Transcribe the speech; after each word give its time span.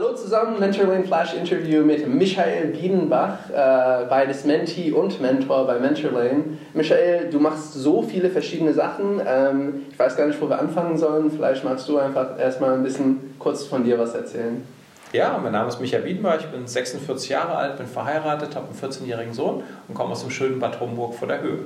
Hallo 0.00 0.14
zusammen, 0.14 0.58
Mentoring 0.58 1.04
Flash 1.04 1.34
Interview 1.34 1.84
mit 1.84 2.08
Michael 2.08 2.68
Biedenbach, 2.68 3.50
äh, 3.50 4.06
beides 4.08 4.46
Mentee 4.46 4.92
und 4.92 5.20
Mentor 5.20 5.66
bei 5.66 5.78
Mentorlane. 5.78 6.42
Michael, 6.72 7.28
du 7.28 7.38
machst 7.38 7.74
so 7.74 8.00
viele 8.00 8.30
verschiedene 8.30 8.72
Sachen. 8.72 9.20
Ähm, 9.26 9.82
ich 9.92 9.98
weiß 9.98 10.16
gar 10.16 10.26
nicht, 10.26 10.40
wo 10.40 10.48
wir 10.48 10.58
anfangen 10.58 10.96
sollen. 10.96 11.30
Vielleicht 11.30 11.64
magst 11.64 11.86
du 11.86 11.98
einfach 11.98 12.38
erstmal 12.38 12.72
ein 12.72 12.82
bisschen 12.82 13.34
kurz 13.38 13.64
von 13.64 13.84
dir 13.84 13.98
was 13.98 14.14
erzählen. 14.14 14.66
Ja, 15.12 15.38
mein 15.42 15.52
Name 15.52 15.68
ist 15.68 15.82
Michael 15.82 16.04
Biedenbach, 16.04 16.38
ich 16.40 16.46
bin 16.46 16.66
46 16.66 17.28
Jahre 17.28 17.56
alt, 17.56 17.76
bin 17.76 17.86
verheiratet, 17.86 18.56
habe 18.56 18.68
einen 18.68 18.92
14-jährigen 18.92 19.34
Sohn 19.34 19.62
und 19.86 19.94
komme 19.94 20.12
aus 20.12 20.22
dem 20.22 20.30
schönen 20.30 20.60
Bad 20.60 20.80
Homburg 20.80 21.12
vor 21.12 21.28
der 21.28 21.42
Höhe. 21.42 21.64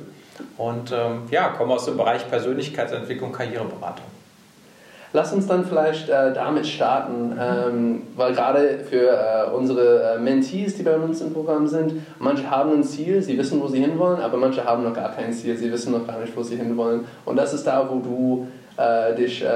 Und 0.59 0.91
ähm, 0.91 1.23
ja, 1.31 1.51
komme 1.51 1.75
aus 1.75 1.85
dem 1.85 1.97
Bereich 1.97 2.29
Persönlichkeitsentwicklung, 2.29 3.31
Karriereberatung. 3.31 4.14
Lass 5.17 5.33
uns 5.33 5.47
dann 5.47 5.65
vielleicht 5.65 6.09
äh, 6.09 6.33
damit 6.35 6.67
starten, 6.67 7.39
ähm, 7.41 8.03
weil 8.17 8.35
gerade 8.35 8.81
für 8.81 9.11
äh, 9.11 9.49
unsere 9.55 10.15
äh, 10.15 10.19
Mentees, 10.19 10.75
die 10.75 10.83
bei 10.83 10.97
uns 10.97 11.21
im 11.21 11.33
Programm 11.33 11.69
sind, 11.69 12.03
manche 12.19 12.51
haben 12.51 12.73
ein 12.73 12.83
Ziel, 12.83 13.23
sie 13.23 13.39
wissen, 13.39 13.63
wo 13.63 13.69
sie 13.69 13.79
hinwollen, 13.79 14.21
aber 14.21 14.39
manche 14.39 14.65
haben 14.65 14.83
noch 14.83 14.93
gar 14.93 15.15
kein 15.15 15.33
Ziel, 15.33 15.57
sie 15.57 15.71
wissen 15.71 15.93
noch 15.93 16.05
gar 16.05 16.19
nicht, 16.19 16.37
wo 16.37 16.43
sie 16.43 16.57
hinwollen. 16.57 17.05
Und 17.25 17.37
das 17.37 17.55
ist 17.55 17.65
da, 17.65 17.89
wo 17.89 18.01
du 18.01 18.49
äh, 18.77 19.15
dich 19.15 19.45
äh, 19.45 19.47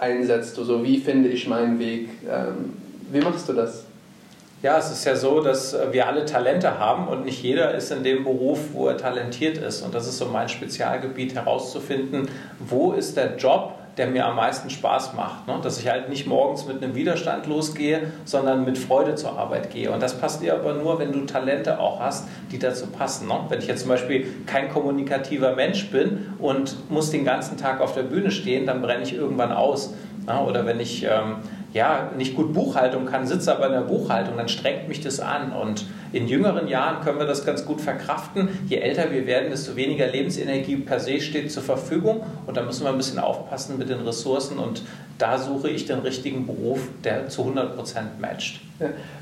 einsetzt. 0.00 0.58
Also 0.58 0.82
wie 0.82 0.96
finde 0.96 1.28
ich 1.28 1.46
meinen 1.46 1.78
Weg? 1.78 2.08
Ähm, 2.26 2.72
wie 3.12 3.20
machst 3.20 3.46
du 3.46 3.52
das? 3.52 3.84
Ja, 4.62 4.78
es 4.78 4.90
ist 4.90 5.04
ja 5.04 5.14
so, 5.14 5.42
dass 5.42 5.76
wir 5.92 6.08
alle 6.08 6.24
Talente 6.24 6.78
haben 6.78 7.08
und 7.08 7.26
nicht 7.26 7.42
jeder 7.42 7.74
ist 7.74 7.92
in 7.92 8.02
dem 8.04 8.24
Beruf, 8.24 8.58
wo 8.72 8.88
er 8.88 8.96
talentiert 8.96 9.58
ist. 9.58 9.82
Und 9.82 9.94
das 9.94 10.08
ist 10.08 10.16
so 10.16 10.24
mein 10.24 10.48
Spezialgebiet 10.48 11.34
herauszufinden, 11.34 12.30
wo 12.58 12.92
ist 12.92 13.18
der 13.18 13.36
Job, 13.36 13.74
der 13.96 14.08
mir 14.08 14.26
am 14.26 14.36
meisten 14.36 14.70
Spaß 14.70 15.14
macht. 15.14 15.46
Ne? 15.46 15.58
Dass 15.62 15.78
ich 15.78 15.88
halt 15.88 16.08
nicht 16.08 16.26
morgens 16.26 16.66
mit 16.66 16.82
einem 16.82 16.94
Widerstand 16.94 17.46
losgehe, 17.46 18.12
sondern 18.24 18.64
mit 18.64 18.78
Freude 18.78 19.14
zur 19.14 19.38
Arbeit 19.38 19.70
gehe. 19.70 19.90
Und 19.90 20.02
das 20.02 20.18
passt 20.18 20.42
dir 20.42 20.54
aber 20.54 20.74
nur, 20.74 20.98
wenn 20.98 21.12
du 21.12 21.20
Talente 21.26 21.78
auch 21.78 22.00
hast, 22.00 22.28
die 22.50 22.58
dazu 22.58 22.86
passen. 22.86 23.28
Ne? 23.28 23.34
Wenn 23.48 23.60
ich 23.60 23.66
jetzt 23.66 23.80
zum 23.80 23.90
Beispiel 23.90 24.26
kein 24.46 24.70
kommunikativer 24.70 25.54
Mensch 25.54 25.90
bin 25.90 26.34
und 26.38 26.90
muss 26.90 27.10
den 27.10 27.24
ganzen 27.24 27.56
Tag 27.56 27.80
auf 27.80 27.94
der 27.94 28.02
Bühne 28.02 28.30
stehen, 28.30 28.66
dann 28.66 28.82
brenne 28.82 29.02
ich 29.02 29.14
irgendwann 29.14 29.52
aus. 29.52 29.94
Ne? 30.26 30.40
Oder 30.40 30.66
wenn 30.66 30.80
ich 30.80 31.04
ähm, 31.04 31.36
ja, 31.74 32.12
nicht 32.16 32.36
gut 32.36 32.52
Buchhaltung 32.52 33.04
kann, 33.04 33.26
sitze 33.26 33.54
aber 33.54 33.66
in 33.66 33.72
der 33.72 33.80
Buchhaltung, 33.80 34.36
dann 34.36 34.48
strengt 34.48 34.88
mich 34.88 35.00
das 35.00 35.18
an. 35.18 35.52
Und 35.52 35.84
in 36.12 36.28
jüngeren 36.28 36.68
Jahren 36.68 37.02
können 37.02 37.18
wir 37.18 37.26
das 37.26 37.44
ganz 37.44 37.66
gut 37.66 37.80
verkraften. 37.80 38.48
Je 38.68 38.76
älter 38.76 39.10
wir 39.10 39.26
werden, 39.26 39.50
desto 39.50 39.74
weniger 39.74 40.06
Lebensenergie 40.06 40.76
per 40.76 41.00
se 41.00 41.20
steht 41.20 41.50
zur 41.50 41.64
Verfügung. 41.64 42.22
Und 42.46 42.56
da 42.56 42.62
müssen 42.62 42.84
wir 42.84 42.90
ein 42.90 42.96
bisschen 42.96 43.18
aufpassen 43.18 43.76
mit 43.76 43.88
den 43.88 44.00
Ressourcen. 44.00 44.58
Und 44.58 44.82
da 45.18 45.36
suche 45.36 45.68
ich 45.68 45.84
den 45.84 45.98
richtigen 45.98 46.46
Beruf, 46.46 46.78
der 47.02 47.28
zu 47.28 47.42
100% 47.42 47.74
matcht. 48.20 48.60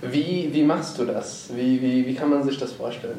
Wie, 0.03 0.51
wie 0.53 0.63
machst 0.63 0.99
du 0.99 1.07
das? 1.07 1.49
Wie, 1.57 1.81
wie, 1.81 2.07
wie 2.07 2.15
kann 2.15 2.29
man 2.29 2.43
sich 2.45 2.59
das 2.59 2.73
vorstellen? 2.73 3.19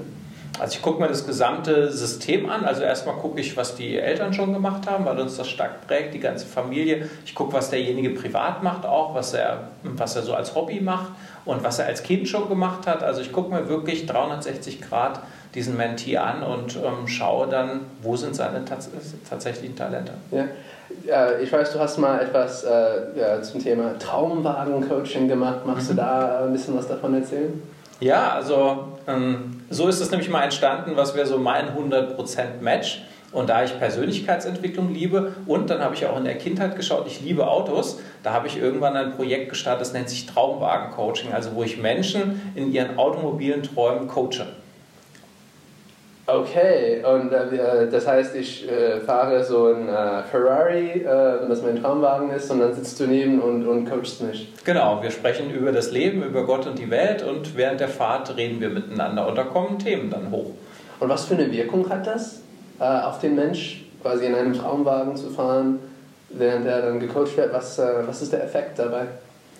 Also 0.60 0.76
ich 0.76 0.82
gucke 0.84 1.02
mir 1.02 1.08
das 1.08 1.26
gesamte 1.26 1.92
System 1.92 2.50
an. 2.50 2.64
Also 2.66 2.84
erstmal 2.84 3.16
gucke 3.16 3.42
ich, 3.42 3.58
was 3.58 3.76
die 3.76 3.98
Eltern 3.98 4.34
schon 4.34 4.54
gemacht 4.54 4.88
haben, 4.88 5.06
weil 5.06 5.20
uns 5.20 5.38
das 5.38 5.50
stark 5.50 5.88
prägt, 5.88 6.14
die 6.14 6.20
ganze 6.20 6.46
Familie. 6.46 7.10
Ich 7.26 7.34
gucke, 7.34 7.54
was 7.54 7.70
derjenige 7.70 8.12
privat 8.12 8.62
macht 8.62 8.86
auch, 8.86 9.16
was 9.16 9.34
er, 9.34 9.70
was 9.84 10.16
er 10.16 10.22
so 10.22 10.36
als 10.36 10.54
Hobby 10.54 10.80
macht 10.80 11.12
und 11.46 11.64
was 11.64 11.80
er 11.80 11.88
als 11.88 12.04
Kind 12.04 12.28
schon 12.28 12.50
gemacht 12.50 12.86
hat. 12.86 13.04
Also 13.04 13.22
ich 13.22 13.32
gucke 13.32 13.54
mir 13.54 13.68
wirklich 13.68 14.06
360 14.06 14.82
Grad 14.82 15.22
diesen 15.56 15.78
Mentee 15.78 16.18
an 16.18 16.44
und 16.44 16.76
ähm, 16.76 17.08
schaue 17.08 17.48
dann, 17.48 17.82
wo 18.02 18.16
sind 18.16 18.36
seine 18.36 18.66
tats 18.66 18.90
tatsächlichen 19.30 19.76
Talente. 19.76 20.14
Ja. 20.32 20.46
Ich 21.42 21.52
weiß, 21.52 21.74
du 21.74 21.80
hast 21.80 21.98
mal 21.98 22.22
etwas 22.22 22.64
äh, 22.64 23.42
zum 23.42 23.62
Thema 23.62 23.98
Traumwagen-Coaching 24.00 25.28
gemacht. 25.28 25.66
Magst 25.66 25.92
mhm. 25.92 25.96
du 25.96 26.02
da 26.02 26.46
ein 26.46 26.54
bisschen 26.54 26.78
was 26.78 26.88
davon 26.88 27.14
erzählen? 27.14 27.62
Ja, 28.00 28.32
also 28.32 28.88
ähm, 29.08 29.62
so 29.70 29.88
ist 29.90 30.00
es 30.00 30.12
nämlich 30.12 30.30
mal 30.30 30.44
entstanden, 30.44 30.94
was 30.96 31.14
wäre 31.16 31.28
so 31.28 31.38
mein 31.38 31.76
100% 31.76 32.62
Match. 32.62 33.04
Und 33.34 33.50
da 33.50 33.64
ich 33.64 33.78
Persönlichkeitsentwicklung 33.80 34.94
liebe 34.94 35.34
und 35.48 35.70
dann 35.70 35.82
habe 35.82 35.96
ich 35.96 36.06
auch 36.06 36.18
in 36.18 36.24
der 36.24 36.38
Kindheit 36.38 36.76
geschaut, 36.76 37.06
ich 37.08 37.20
liebe 37.20 37.48
Autos, 37.48 38.00
da 38.22 38.32
habe 38.32 38.48
ich 38.48 38.58
irgendwann 38.58 38.96
ein 38.96 39.16
Projekt 39.16 39.50
gestartet, 39.50 39.82
das 39.82 39.94
nennt 39.94 40.08
sich 40.08 40.28
Traumwagen-Coaching, 40.28 41.34
also 41.34 41.56
wo 41.56 41.64
ich 41.64 41.78
Menschen 41.78 42.54
in 42.56 42.72
ihren 42.72 42.98
automobilen 42.98 43.64
Träumen 43.64 44.08
coache. 44.08 44.46
Okay, 46.26 47.04
und 47.04 47.34
äh, 47.34 47.90
das 47.90 48.08
heißt, 48.08 48.34
ich 48.36 48.70
äh, 48.72 49.02
fahre 49.02 49.44
so 49.44 49.68
ein 49.68 49.90
äh, 49.90 50.24
Ferrari, 50.24 51.02
äh, 51.02 51.42
wenn 51.42 51.50
das 51.50 51.62
mein 51.62 51.82
Traumwagen 51.82 52.32
ist, 52.32 52.50
und 52.50 52.60
dann 52.60 52.74
sitzt 52.74 52.98
du 53.02 53.08
neben 53.08 53.42
und, 53.42 53.68
und 53.68 53.90
coachst 53.90 54.22
mich. 54.22 54.48
Genau, 54.64 55.04
wir 55.04 55.12
sprechen 55.12 55.52
über 55.52 55.74
das 55.74 55.92
Leben, 55.92 56.24
über 56.24 56.46
Gott 56.46 56.66
und 56.66 56.80
die 56.80 56.90
Welt 56.90 57.24
und 57.24 57.58
während 57.58 57.82
der 57.82 57.90
Fahrt 57.90 58.38
reden 58.38 58.62
wir 58.62 58.70
miteinander 58.70 59.28
und 59.28 59.38
da 59.38 59.44
kommen 59.44 59.80
Themen 59.80 60.10
dann 60.10 60.32
hoch. 60.32 60.52
Und 61.02 61.10
was 61.10 61.26
für 61.26 61.34
eine 61.34 61.52
Wirkung 61.52 61.90
hat 61.90 62.08
das 62.08 62.40
äh, 62.80 62.86
auf 62.86 63.20
den 63.20 63.36
Mensch, 63.36 63.84
quasi 64.02 64.26
in 64.26 64.34
einem 64.34 64.54
Traumwagen 64.54 65.18
zu 65.18 65.30
fahren, 65.30 65.80
während 66.30 66.66
er 66.66 66.84
dann 66.84 67.02
gecoacht 67.02 67.36
wird? 67.36 67.52
Was, 67.52 67.78
äh, 67.80 68.08
was 68.08 68.22
ist 68.22 68.32
der 68.32 68.46
Effekt 68.46 68.80
dabei? 68.80 69.08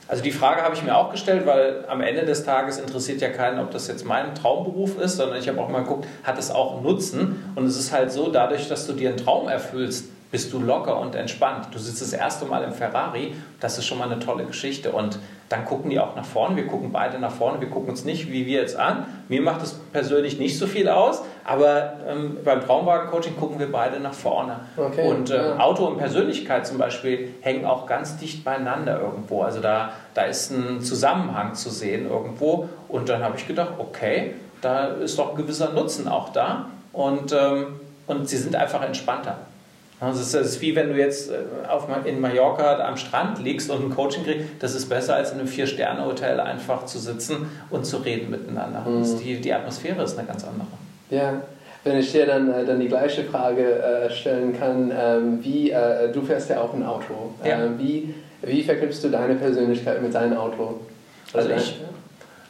Also 0.08 0.22
die 0.22 0.32
Frage 0.32 0.62
habe 0.62 0.76
ich 0.76 0.84
mir 0.84 0.96
auch 0.96 1.12
gestellt, 1.12 1.46
weil 1.46 1.86
am 1.88 2.02
Ende 2.02 2.26
des 2.26 2.44
Tages 2.44 2.78
interessiert 2.78 3.22
ja 3.22 3.30
keinen, 3.30 3.60
ob 3.60 3.72
das 3.72 3.88
jetzt 3.88 4.06
mein 4.06 4.36
Traumberuf 4.36 5.00
ist, 5.00 5.18
sondern 5.18 5.40
ich 5.40 5.48
habe 5.48 5.62
auch 5.62 5.70
mal 5.70 5.84
geguckt, 5.84 6.08
hat 6.24 6.38
es 6.38 6.52
auch 6.52 6.82
Nutzen? 6.82 7.52
Und 7.56 7.66
es 7.66 7.78
ist 7.78 7.92
halt 7.92 8.12
so, 8.12 8.30
dadurch, 8.30 8.68
dass 8.68 8.86
du 8.86 8.94
dir 8.94 9.10
einen 9.10 9.18
Traum 9.18 9.48
erfüllst, 9.48 10.06
bist 10.34 10.52
du 10.52 10.60
locker 10.60 11.00
und 11.00 11.14
entspannt. 11.14 11.68
Du 11.72 11.78
sitzt 11.78 12.02
das 12.02 12.12
erste 12.12 12.46
Mal 12.46 12.64
im 12.64 12.74
Ferrari, 12.74 13.36
das 13.60 13.78
ist 13.78 13.86
schon 13.86 14.00
mal 14.00 14.12
eine 14.12 14.20
tolle 14.20 14.46
Geschichte. 14.46 14.92
Und 14.92 15.20
dann 15.54 15.66
gucken 15.66 15.92
die 15.92 16.00
auch 16.00 16.16
nach 16.16 16.26
vorne. 16.26 16.56
Wir 16.56 16.66
gucken 16.66 16.92
beide 16.92 17.20
nach 17.20 17.32
vorne. 17.32 17.62
Wir 17.62 17.70
gucken 17.70 17.92
uns 17.92 18.04
nicht 18.06 18.32
wie 18.32 18.48
wir 18.48 18.60
jetzt 18.60 18.76
an. 18.76 19.06
Mir 19.30 19.40
macht 19.40 19.62
es 19.62 19.74
persönlich 19.92 20.40
nicht 20.40 20.58
so 20.58 20.66
viel 20.66 20.90
aus, 20.90 21.22
aber 21.46 21.94
ähm, 22.08 22.40
beim 22.44 22.62
Traumwagen-Coaching 22.66 23.38
gucken 23.38 23.60
wir 23.60 23.72
beide 23.72 24.00
nach 24.00 24.16
vorne. 24.16 24.62
Okay, 24.76 25.08
und 25.08 25.30
äh, 25.30 25.38
ja. 25.38 25.60
Auto 25.60 25.86
und 25.86 26.00
Persönlichkeit 26.00 26.66
zum 26.66 26.80
Beispiel 26.80 27.36
hängen 27.42 27.66
auch 27.66 27.86
ganz 27.86 28.18
dicht 28.18 28.44
beieinander 28.44 29.00
irgendwo. 29.00 29.44
Also 29.44 29.60
da, 29.60 29.92
da 30.16 30.24
ist 30.24 30.50
ein 30.50 30.82
Zusammenhang 30.82 31.54
zu 31.54 31.70
sehen 31.70 32.10
irgendwo. 32.10 32.68
Und 32.88 33.10
dann 33.10 33.24
habe 33.24 33.38
ich 33.38 33.48
gedacht, 33.48 33.74
okay, 33.78 34.34
da 34.62 34.88
ist 34.88 35.20
doch 35.20 35.32
ein 35.32 35.36
gewisser 35.38 35.72
Nutzen 35.72 36.08
auch 36.08 36.30
da. 36.30 36.66
Und, 36.94 37.32
ähm, 37.32 37.80
und 38.08 38.28
sie 38.28 38.38
sind 38.38 38.56
einfach 38.56 38.82
entspannter. 38.82 39.38
Also 40.04 40.22
es 40.22 40.34
ist 40.34 40.62
wie 40.62 40.76
wenn 40.76 40.90
du 40.90 40.98
jetzt 40.98 41.32
äh, 41.32 41.68
auf, 41.68 41.88
in 42.06 42.20
Mallorca 42.20 42.80
am 42.86 42.98
Strand 42.98 43.40
liegst 43.44 43.70
und 43.70 43.86
ein 43.86 43.90
Coaching 43.90 44.24
kriegst, 44.24 44.46
das 44.60 44.76
ist 44.76 44.90
besser 44.90 45.16
als 45.16 45.32
in 45.32 45.40
einem 45.40 45.48
Vier-Sterne-Hotel 45.48 46.40
einfach 46.40 46.86
zu 46.86 47.00
sitzen 47.00 47.48
und 47.70 47.86
zu 47.86 47.98
reden 47.98 48.30
miteinander. 48.30 48.82
Mhm. 48.82 49.20
Die, 49.20 49.40
die 49.40 49.54
Atmosphäre 49.54 50.04
ist 50.04 50.18
eine 50.18 50.28
ganz 50.28 50.44
andere. 50.44 50.68
Ja, 51.10 51.42
wenn 51.84 51.98
ich 51.98 52.12
dir 52.12 52.26
dann, 52.26 52.52
äh, 52.52 52.66
dann 52.66 52.80
die 52.80 52.88
gleiche 52.88 53.24
Frage 53.24 53.64
äh, 53.64 54.10
stellen 54.10 54.58
kann, 54.58 54.92
ähm, 54.98 55.40
wie, 55.44 55.74
du 56.14 56.22
fährst 56.22 56.50
ja 56.50 56.62
auch 56.62 56.74
ein 56.74 56.86
Auto, 56.86 57.34
ja. 57.44 57.64
Ähm, 57.64 57.76
wie, 57.78 58.14
wie 58.42 58.64
verknüpfst 58.64 59.02
du 59.04 59.10
deine 59.10 59.36
Persönlichkeit 59.36 60.02
mit 60.02 60.14
deinem 60.14 60.38
Auto? 60.38 60.80
Also, 61.34 61.50
also 61.50 61.64
ich, 61.64 61.80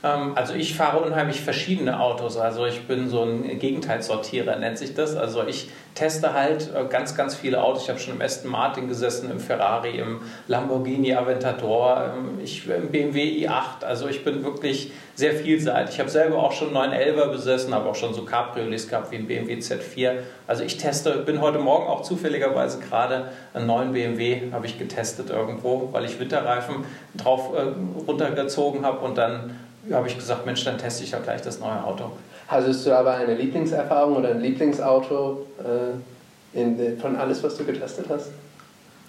also 0.03 0.53
ich 0.53 0.75
fahre 0.75 1.00
unheimlich 1.00 1.40
verschiedene 1.40 2.02
Autos. 2.02 2.36
Also 2.36 2.66
ich 2.66 2.88
bin 2.88 3.08
so 3.08 3.24
ein 3.24 3.58
Gegenteilsortierer, 3.58 4.58
nennt 4.58 4.78
sich 4.78 4.94
das. 4.96 5.16
Also 5.16 5.47
ich 5.47 5.69
teste 5.96 6.34
halt 6.34 6.69
äh, 6.75 6.84
ganz, 6.90 7.16
ganz 7.16 7.36
viele 7.36 7.64
Autos. 7.64 7.84
Ich 7.84 7.90
habe 7.90 8.00
schon 8.00 8.16
im 8.16 8.22
Aston 8.22 8.52
Martin 8.52 8.90
gesessen, 8.90 9.31
im 9.31 9.40
Ferrari, 9.40 9.97
im 9.97 10.19
Lamborghini 10.47 11.16
Aventador, 11.16 12.16
ich, 12.44 12.68
im 12.68 12.90
BMW 12.90 13.47
i8. 13.47 13.86
Also 13.86 14.09
ich 14.09 14.25
bin 14.25 14.44
wirklich 14.44 14.92
sehr 15.16 15.34
vielseitig. 15.34 15.96
Ich 15.96 16.00
habe 16.02 16.09
selber 16.09 16.40
auch 16.40 16.52
schon 16.52 16.74
911er 16.74 17.28
besessen, 17.28 17.74
habe 17.74 17.88
auch 17.88 17.96
schon 17.96 18.13
so 18.13 18.25
Cabriolets 18.25 18.90
gehabt 18.90 19.12
wie 19.12 19.16
ein 19.16 19.28
BMW 19.28 19.56
Z4. 19.56 20.16
Also 20.47 20.63
ich 20.63 20.78
teste, 20.78 21.19
bin 21.19 21.40
heute 21.40 21.59
Morgen 21.59 21.88
auch 21.88 22.02
zufälligerweise 22.02 22.80
gerade 22.80 23.30
einen 23.53 23.68
neuen 23.68 23.94
BMW 23.94 24.52
habe 24.52 24.66
ich 24.66 24.78
getestet 24.78 25.30
irgendwo, 25.30 25.90
weil 25.94 26.03
ich 26.03 26.19
Winterreifen 26.19 26.84
drauf 27.16 27.52
äh, 27.56 28.02
runtergezogen 28.06 28.86
habe 28.86 29.00
und 29.00 29.18
dann 29.18 29.52
habe 29.91 30.07
ich 30.07 30.15
gesagt, 30.15 30.45
Mensch, 30.45 30.63
dann 30.63 30.77
teste 30.77 31.03
ich 31.03 31.12
ja 31.12 31.19
gleich 31.19 31.41
das 31.41 31.59
neue 31.59 31.83
Auto. 31.83 32.12
Hattest 32.47 32.85
du 32.85 32.95
aber 32.95 33.15
eine 33.15 33.35
Lieblingserfahrung 33.35 34.18
oder 34.18 34.30
ein 34.30 34.41
Lieblingsauto 34.41 35.45
äh, 35.59 36.59
in, 36.59 37.00
von 37.00 37.15
alles, 37.15 37.44
was 37.44 37.57
du 37.57 37.65
getestet 37.65 38.06
hast? 38.09 38.30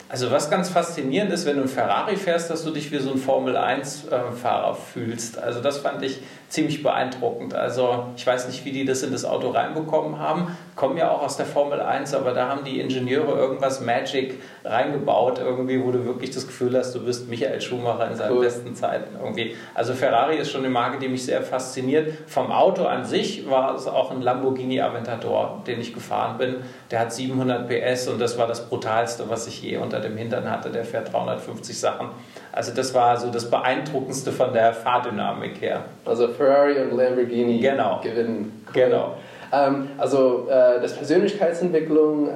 Also 0.09 0.31
was 0.31 0.51
ganz 0.51 0.69
faszinierend 0.69 1.33
ist, 1.33 1.47
wenn 1.47 1.57
du 1.57 1.63
ein 1.63 1.69
Ferrari 1.69 2.17
fährst, 2.17 2.51
dass 2.51 2.63
du 2.63 2.71
dich 2.71 2.93
wie 2.93 2.99
so 2.99 3.11
ein 3.11 3.19
Formel-1-Fahrer 3.19 4.71
äh, 4.73 4.93
fühlst. 4.93 5.39
Also 5.39 5.61
das 5.61 5.79
fand 5.79 6.03
ich 6.03 6.21
ziemlich 6.49 6.83
beeindruckend. 6.83 7.55
Also 7.55 8.07
ich 8.17 8.27
weiß 8.27 8.47
nicht, 8.47 8.65
wie 8.65 8.73
die 8.73 8.85
das 8.85 9.03
in 9.03 9.13
das 9.13 9.25
Auto 9.25 9.51
reinbekommen 9.51 10.19
haben. 10.19 10.57
Komme 10.77 10.99
ja 10.99 11.11
auch 11.11 11.23
aus 11.23 11.37
der 11.37 11.47
Formel 11.47 11.81
1, 11.81 12.15
aber 12.15 12.33
da 12.33 12.49
haben 12.49 12.65
die 12.65 12.81
Ingenieure 12.81 13.39
irgendwas 13.39 13.81
Magic 13.81 14.41
reingebaut, 14.65 15.39
irgendwie, 15.39 15.83
wo 15.83 15.93
du 15.93 16.05
wirklich 16.05 16.31
das 16.31 16.47
Gefühl 16.47 16.77
hast, 16.77 16.95
du 16.95 17.05
bist 17.05 17.29
Michael 17.29 17.61
Schumacher 17.61 18.11
in 18.11 18.17
seinen 18.17 18.37
cool. 18.37 18.45
besten 18.45 18.75
Zeiten 18.75 19.17
irgendwie. 19.23 19.55
Also 19.75 19.95
Ferrari 19.95 20.37
ist 20.37 20.51
schon 20.51 20.63
eine 20.63 20.71
Marke, 20.71 20.99
die 20.99 21.09
mich 21.09 21.25
sehr 21.25 21.43
fasziniert. 21.43 22.13
Vom 22.27 22.51
Auto 22.51 22.85
an 22.85 23.05
sich 23.05 23.49
war 23.49 23.75
es 23.75 23.87
auch 23.87 24.11
ein 24.11 24.23
Lamborghini 24.23 24.81
Aventador, 24.81 25.63
den 25.67 25.81
ich 25.81 25.95
gefahren 25.95 26.39
bin. 26.39 26.57
Der 26.91 27.01
hat 27.01 27.13
700 27.13 27.69
PS 27.69 28.09
und 28.09 28.21
das 28.21 28.37
war 28.39 28.47
das 28.47 28.69
brutalste, 28.69 29.29
was 29.29 29.47
ich 29.47 29.63
je 29.63 29.77
unter 29.77 30.01
dem 30.01 30.17
Hintern 30.17 30.51
hatte. 30.51 30.71
Der 30.71 30.85
fährt 30.85 31.13
350 31.13 31.79
Sachen. 31.79 32.09
Also 32.53 32.73
das 32.73 32.95
war 32.95 33.17
so 33.17 33.31
das 33.31 33.51
Beeindruckendste 33.51 34.33
von 34.33 34.53
der 34.53 34.73
Fahrdynamik 34.73 35.61
her. 35.61 35.85
Also 36.05 36.29
Ferrari 36.29 36.81
und 36.81 36.97
Lamborghini 36.97 37.59
genau. 37.59 38.01
gewinnen. 38.03 38.65
Cool. 38.67 38.83
Genau. 38.83 39.15
Ähm, 39.55 39.89
also 39.99 40.49
äh, 40.51 40.81
das 40.81 40.95
Persönlichkeitsentwicklung, 40.95 42.29
äh, 42.29 42.33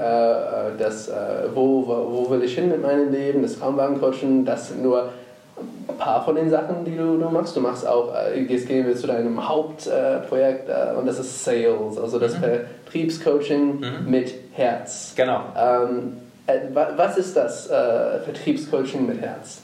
das 0.78 1.08
äh, 1.08 1.14
wo, 1.54 1.86
wo 1.86 2.30
will 2.30 2.42
ich 2.42 2.54
hin 2.54 2.68
mit 2.68 2.82
meinem 2.82 3.10
Leben, 3.10 3.42
das 3.42 3.58
Traumwagencoaching, 3.58 4.44
das 4.44 4.68
sind 4.68 4.82
nur 4.82 5.10
ein 5.88 5.96
paar 5.98 6.24
von 6.24 6.36
den 6.36 6.50
Sachen, 6.50 6.84
die 6.84 6.96
du, 6.96 7.18
du 7.18 7.28
machst. 7.30 7.56
Du 7.56 7.60
machst 7.60 7.86
auch, 7.86 8.14
äh, 8.14 8.40
jetzt 8.42 8.68
gehen 8.68 8.86
wir 8.86 8.94
zu 8.94 9.06
deinem 9.06 9.48
Hauptprojekt 9.48 10.68
äh, 10.68 10.96
und 10.96 11.06
das 11.06 11.18
ist 11.18 11.44
Sales, 11.44 11.98
also 11.98 12.18
das 12.18 12.38
mhm. 12.38 12.44
Vertriebscoaching 12.84 13.80
mhm. 13.80 14.10
mit 14.10 14.34
Herz. 14.52 15.14
Genau. 15.16 15.40
Ähm, 15.56 16.18
äh, 16.46 16.60
was 16.74 17.18
ist 17.18 17.36
das 17.36 17.66
Vertriebscoaching 17.66 19.06
mit 19.06 19.20
Herz? 19.20 19.62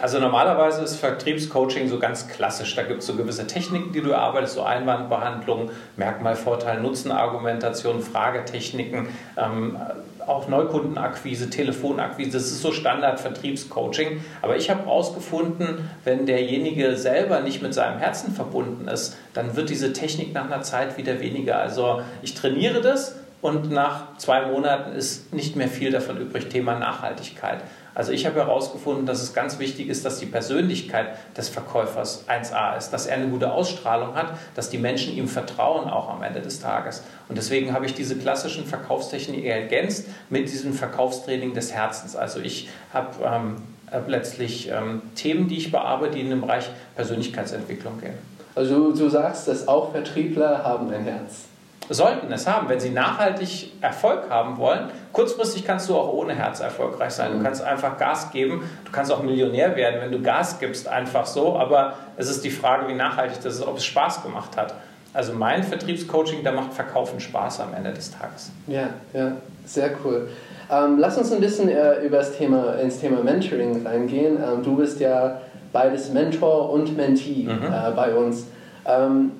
Also 0.00 0.18
normalerweise 0.18 0.82
ist 0.82 0.96
Vertriebscoaching 0.96 1.88
so 1.88 1.98
ganz 1.98 2.28
klassisch. 2.28 2.74
Da 2.74 2.82
gibt 2.82 3.00
es 3.00 3.06
so 3.06 3.14
gewisse 3.14 3.46
Techniken, 3.46 3.92
die 3.92 4.02
du 4.02 4.10
erarbeitest, 4.10 4.54
so 4.54 4.62
Einwandbehandlung, 4.62 5.70
Merkmal, 5.96 6.36
Vorteil, 6.36 6.80
Nutzenargumentation, 6.80 8.02
Fragetechniken, 8.02 9.08
ähm, 9.38 9.78
auch 10.26 10.48
Neukundenakquise, 10.48 11.48
Telefonakquise. 11.48 12.32
Das 12.32 12.44
ist 12.44 12.60
so 12.60 12.72
Standard-Vertriebscoaching. 12.72 14.20
Aber 14.42 14.56
ich 14.56 14.68
habe 14.68 14.84
herausgefunden, 14.84 15.88
wenn 16.04 16.26
derjenige 16.26 16.96
selber 16.96 17.40
nicht 17.40 17.62
mit 17.62 17.72
seinem 17.72 17.98
Herzen 17.98 18.34
verbunden 18.34 18.88
ist, 18.88 19.16
dann 19.32 19.56
wird 19.56 19.70
diese 19.70 19.92
Technik 19.92 20.34
nach 20.34 20.44
einer 20.46 20.62
Zeit 20.62 20.98
wieder 20.98 21.20
weniger. 21.20 21.58
Also 21.58 22.02
ich 22.22 22.34
trainiere 22.34 22.80
das 22.82 23.16
und 23.42 23.70
nach 23.70 24.16
zwei 24.18 24.46
Monaten 24.46 24.92
ist 24.92 25.32
nicht 25.32 25.56
mehr 25.56 25.68
viel 25.68 25.90
davon 25.90 26.18
übrig. 26.18 26.48
Thema 26.48 26.78
Nachhaltigkeit. 26.78 27.60
Also 27.94 28.12
ich 28.12 28.26
habe 28.26 28.36
herausgefunden, 28.36 29.06
dass 29.06 29.22
es 29.22 29.32
ganz 29.32 29.58
wichtig 29.58 29.88
ist, 29.88 30.04
dass 30.04 30.18
die 30.18 30.26
Persönlichkeit 30.26 31.16
des 31.34 31.48
Verkäufers 31.48 32.26
1a 32.28 32.76
ist, 32.76 32.90
dass 32.90 33.06
er 33.06 33.16
eine 33.16 33.28
gute 33.28 33.50
Ausstrahlung 33.52 34.14
hat, 34.14 34.34
dass 34.54 34.68
die 34.68 34.76
Menschen 34.76 35.16
ihm 35.16 35.28
vertrauen 35.28 35.88
auch 35.88 36.10
am 36.10 36.22
Ende 36.22 36.42
des 36.42 36.60
Tages. 36.60 37.02
Und 37.28 37.38
deswegen 37.38 37.72
habe 37.72 37.86
ich 37.86 37.94
diese 37.94 38.16
klassischen 38.16 38.66
Verkaufstechniken 38.66 39.46
ergänzt 39.46 40.08
mit 40.28 40.50
diesem 40.50 40.74
Verkaufstraining 40.74 41.54
des 41.54 41.72
Herzens. 41.72 42.16
Also 42.16 42.40
ich 42.40 42.68
habe 42.92 43.16
ähm, 43.24 43.62
letztlich 44.08 44.70
ähm, 44.70 45.00
Themen, 45.14 45.48
die 45.48 45.56
ich 45.56 45.72
bearbeite, 45.72 46.16
die 46.16 46.20
in 46.20 46.28
den 46.28 46.42
Bereich 46.42 46.68
Persönlichkeitsentwicklung 46.96 47.98
gehen. 47.98 48.14
Also 48.54 48.90
du, 48.90 48.98
du 48.98 49.08
sagst, 49.08 49.48
dass 49.48 49.68
auch 49.68 49.92
Vertriebler 49.92 50.64
haben 50.64 50.90
ein 50.90 51.04
Herz 51.04 51.46
sollten 51.88 52.32
es 52.32 52.46
haben, 52.46 52.68
wenn 52.68 52.80
sie 52.80 52.90
nachhaltig 52.90 53.72
Erfolg 53.80 54.28
haben 54.30 54.58
wollen. 54.58 54.90
Kurzfristig 55.12 55.64
kannst 55.64 55.88
du 55.88 55.96
auch 55.96 56.12
ohne 56.12 56.34
Herz 56.34 56.60
erfolgreich 56.60 57.12
sein. 57.12 57.32
Du 57.32 57.38
mhm. 57.38 57.42
kannst 57.44 57.62
einfach 57.62 57.96
Gas 57.98 58.30
geben. 58.30 58.68
Du 58.84 58.92
kannst 58.92 59.12
auch 59.12 59.22
Millionär 59.22 59.76
werden, 59.76 60.00
wenn 60.00 60.12
du 60.12 60.20
Gas 60.20 60.58
gibst, 60.58 60.88
einfach 60.88 61.26
so. 61.26 61.56
Aber 61.56 61.94
es 62.16 62.28
ist 62.28 62.44
die 62.44 62.50
Frage, 62.50 62.88
wie 62.88 62.94
nachhaltig 62.94 63.38
das 63.42 63.56
ist, 63.56 63.66
ob 63.66 63.76
es 63.76 63.84
Spaß 63.84 64.22
gemacht 64.22 64.56
hat. 64.56 64.74
Also 65.14 65.32
mein 65.32 65.62
Vertriebscoaching, 65.62 66.44
da 66.44 66.52
macht 66.52 66.74
Verkaufen 66.74 67.20
Spaß 67.20 67.60
am 67.60 67.72
Ende 67.74 67.92
des 67.92 68.10
Tages. 68.10 68.50
Ja, 68.66 68.90
ja, 69.14 69.32
sehr 69.64 69.92
cool. 70.04 70.28
Ähm, 70.70 70.98
lass 70.98 71.16
uns 71.16 71.32
ein 71.32 71.40
bisschen 71.40 71.68
äh, 71.68 72.04
über 72.04 72.18
das 72.18 72.36
Thema, 72.36 72.74
ins 72.74 73.00
Thema 73.00 73.22
Mentoring 73.22 73.86
reingehen. 73.86 74.36
Ähm, 74.36 74.62
du 74.62 74.76
bist 74.76 75.00
ja 75.00 75.40
beides 75.72 76.12
Mentor 76.12 76.70
und 76.70 76.96
Mentee 76.96 77.44
mhm. 77.44 77.62
äh, 77.62 77.90
bei 77.94 78.14
uns. 78.14 78.46
Ähm, 78.84 79.32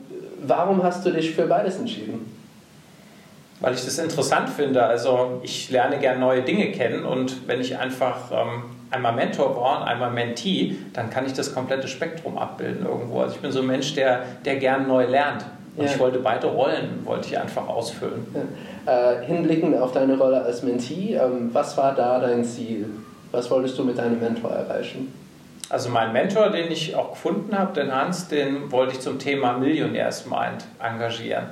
warum 0.47 0.83
hast 0.83 1.05
du 1.05 1.11
dich 1.11 1.35
für 1.35 1.47
beides 1.47 1.79
entschieden? 1.79 2.36
Weil 3.61 3.75
ich 3.75 3.85
das 3.85 3.99
interessant 3.99 4.51
finde. 4.51 4.83
Also 4.85 5.41
ich 5.43 5.71
lerne 5.71 5.99
gerne 5.99 6.21
neue 6.21 6.43
Dinge 6.43 6.73
kennen 6.73 7.05
und 7.05 7.47
wenn 7.49 7.61
ich 7.61 7.79
einfach 7.79 8.31
ähm, 8.31 8.65
einmal 8.91 9.13
Mentor 9.15 9.57
war 9.57 9.81
und 9.81 9.89
einmal 9.89 10.11
Mentee, 10.11 10.77
dann 10.93 11.11
kann 11.11 11.27
ich 11.27 11.33
das 11.33 11.55
komplette 11.55 11.89
Spektrum 11.89 12.39
abbilden 12.39 12.87
irgendwo. 12.87 13.21
Also 13.21 13.37
ich 13.37 13.41
bin 13.41 13.53
so 13.53 13.61
ein 13.61 13.67
Mensch, 13.67 13.95
der, 13.95 14.23
der 14.45 14.57
gern 14.57 14.87
neu 14.87 15.07
lernt. 15.07 15.45
Und 15.77 15.85
ja. 15.85 15.91
ich 15.91 15.99
wollte 15.99 16.21
beide 16.21 16.47
Rollen, 16.47 17.05
wollte 17.05 17.29
ich 17.29 17.39
einfach 17.39 17.69
ausfüllen. 17.69 18.27
Ja. 18.87 19.13
Äh, 19.21 19.27
hinblickend 19.27 19.77
auf 19.77 19.93
deine 19.93 20.17
Rolle 20.17 20.43
als 20.43 20.63
Mentee, 20.63 21.15
ähm, 21.15 21.51
was 21.53 21.77
war 21.77 21.95
da 21.95 22.19
dein 22.19 22.45
Ziel? 22.45 22.87
Was 23.31 23.51
wolltest 23.51 23.77
du 23.79 23.85
mit 23.85 23.99
deinem 23.99 24.19
Mentor 24.19 24.53
erreichen? 24.53 25.13
Also 25.69 25.91
mein 25.91 26.13
Mentor, 26.13 26.51
den 26.51 26.71
ich 26.71 26.95
auch 26.95 27.11
gefunden 27.11 27.59
habe, 27.59 27.75
den 27.75 27.93
Hans, 27.93 28.29
den 28.29 28.71
wollte 28.71 28.95
ich 28.95 29.01
zum 29.01 29.19
Thema 29.19 29.59
Millionärsmind 29.59 30.65
engagieren. 30.79 31.47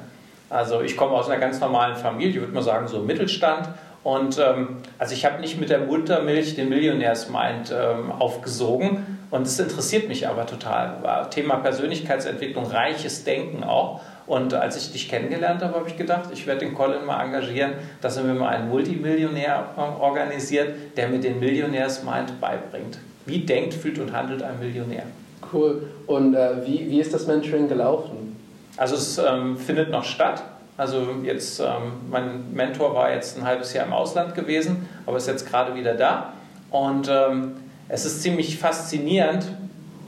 Also 0.50 0.82
ich 0.82 0.96
komme 0.96 1.12
aus 1.12 1.28
einer 1.28 1.40
ganz 1.40 1.60
normalen 1.60 1.96
Familie, 1.96 2.40
würde 2.40 2.52
mal 2.52 2.62
sagen 2.62 2.86
so 2.88 3.00
Mittelstand. 3.00 3.68
Und 4.02 4.38
ähm, 4.38 4.76
also 4.98 5.14
ich 5.14 5.24
habe 5.24 5.40
nicht 5.40 5.58
mit 5.58 5.70
der 5.70 5.80
Muttermilch 5.80 6.54
den 6.54 6.68
Millionärsmind 6.68 7.74
ähm, 7.76 8.12
aufgesogen. 8.12 9.18
Und 9.30 9.46
es 9.46 9.58
interessiert 9.58 10.08
mich 10.08 10.28
aber 10.28 10.46
total. 10.46 11.28
Thema 11.30 11.56
Persönlichkeitsentwicklung, 11.56 12.66
reiches 12.66 13.24
Denken 13.24 13.64
auch. 13.64 14.00
Und 14.26 14.54
als 14.54 14.76
ich 14.76 14.92
dich 14.92 15.08
kennengelernt 15.08 15.62
habe, 15.62 15.74
habe 15.74 15.88
ich 15.88 15.96
gedacht, 15.96 16.30
ich 16.32 16.46
werde 16.46 16.60
den 16.60 16.74
Colin 16.74 17.04
mal 17.04 17.22
engagieren, 17.22 17.72
dass 18.00 18.16
er 18.16 18.24
mir 18.24 18.34
mal 18.34 18.48
einen 18.48 18.68
Multimillionär 18.70 19.70
äh, 19.76 19.80
organisiert, 19.80 20.96
der 20.96 21.08
mir 21.08 21.20
den 21.20 21.40
Millionärsmind 21.40 22.40
beibringt. 22.40 22.98
Wie 23.26 23.40
denkt, 23.40 23.74
fühlt 23.74 23.98
und 23.98 24.12
handelt 24.12 24.42
ein 24.42 24.58
Millionär. 24.58 25.04
Cool. 25.52 25.88
Und 26.06 26.34
äh, 26.34 26.66
wie, 26.66 26.90
wie 26.90 27.00
ist 27.00 27.12
das 27.12 27.26
Mentoring 27.26 27.68
gelaufen? 27.68 28.33
Also 28.76 28.96
es 28.96 29.18
ähm, 29.18 29.56
findet 29.56 29.90
noch 29.90 30.04
statt. 30.04 30.42
Also 30.76 31.06
jetzt, 31.22 31.60
ähm, 31.60 31.92
mein 32.10 32.52
Mentor 32.52 32.94
war 32.94 33.12
jetzt 33.12 33.38
ein 33.38 33.44
halbes 33.44 33.72
Jahr 33.72 33.86
im 33.86 33.92
Ausland 33.92 34.34
gewesen, 34.34 34.88
aber 35.06 35.16
ist 35.18 35.28
jetzt 35.28 35.48
gerade 35.48 35.74
wieder 35.76 35.94
da. 35.94 36.32
Und 36.70 37.08
ähm, 37.08 37.52
es 37.88 38.04
ist 38.04 38.22
ziemlich 38.22 38.58
faszinierend. 38.58 39.46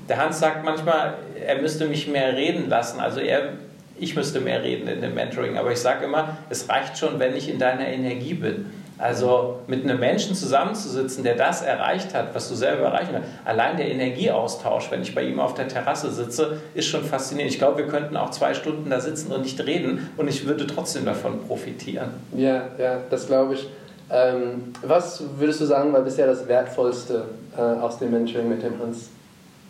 Der 0.09 0.19
Hans 0.19 0.41
sagt 0.41 0.65
manchmal, 0.65 1.15
er 1.47 1.61
müsste 1.61 1.87
mich 1.87 2.09
mehr 2.09 2.37
reden 2.37 2.69
lassen. 2.69 3.01
Also 3.01 3.21
er, 3.21 3.53
ich 3.99 4.17
müsste 4.17 4.41
mehr 4.41 4.63
reden 4.63 4.89
in 4.89 5.01
dem 5.01 5.15
Mentoring. 5.15 5.57
Aber 5.57 5.71
ich 5.71 5.79
sage 5.79 6.05
immer, 6.05 6.37
es 6.51 6.69
reicht 6.69 6.99
schon, 6.99 7.21
wenn 7.21 7.37
ich 7.37 7.49
in 7.49 7.59
deiner 7.61 7.87
Energie 7.87 8.35
bin. 8.35 8.67
Also 8.99 9.61
mit 9.67 9.85
einem 9.85 10.01
Menschen 10.01 10.35
zusammenzusitzen, 10.35 11.23
der 11.23 11.35
das 11.35 11.61
erreicht 11.61 12.15
hat, 12.15 12.35
was 12.35 12.49
du 12.49 12.55
selber 12.55 12.87
erreichen 12.87 13.11
willst. 13.13 13.29
Allein 13.45 13.77
der 13.77 13.91
Energieaustausch, 13.91 14.91
wenn 14.91 15.03
ich 15.03 15.15
bei 15.15 15.23
ihm 15.23 15.39
auf 15.39 15.53
der 15.53 15.69
Terrasse 15.69 16.11
sitze, 16.11 16.59
ist 16.75 16.87
schon 16.87 17.05
faszinierend. 17.05 17.53
Ich 17.53 17.59
glaube, 17.59 17.79
wir 17.79 17.89
könnten 17.89 18.17
auch 18.17 18.31
zwei 18.31 18.55
Stunden 18.55 18.89
da 18.89 19.01
sitzen 19.01 19.33
und 19.33 19.43
nicht 19.43 19.61
reden 19.61 20.09
und 20.17 20.29
ich 20.29 20.47
würde 20.47 20.67
trotzdem 20.67 21.05
davon 21.05 21.47
profitieren. 21.47 22.09
Ja, 22.35 22.69
ja, 22.79 23.01
das 23.11 23.27
glaube 23.27 23.55
ich. 23.55 23.69
Ähm, 24.11 24.73
was 24.83 25.23
würdest 25.37 25.61
du 25.61 25.67
sagen, 25.67 25.93
war 25.93 26.01
bisher 26.01 26.27
das 26.27 26.47
Wertvollste 26.49 27.27
äh, 27.57 27.61
aus 27.61 27.99
dem 27.99 28.13
Mentoring 28.13 28.49
mit 28.49 28.63
dem 28.63 28.79
Hans? 28.81 29.11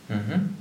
Mhm. 0.09 0.55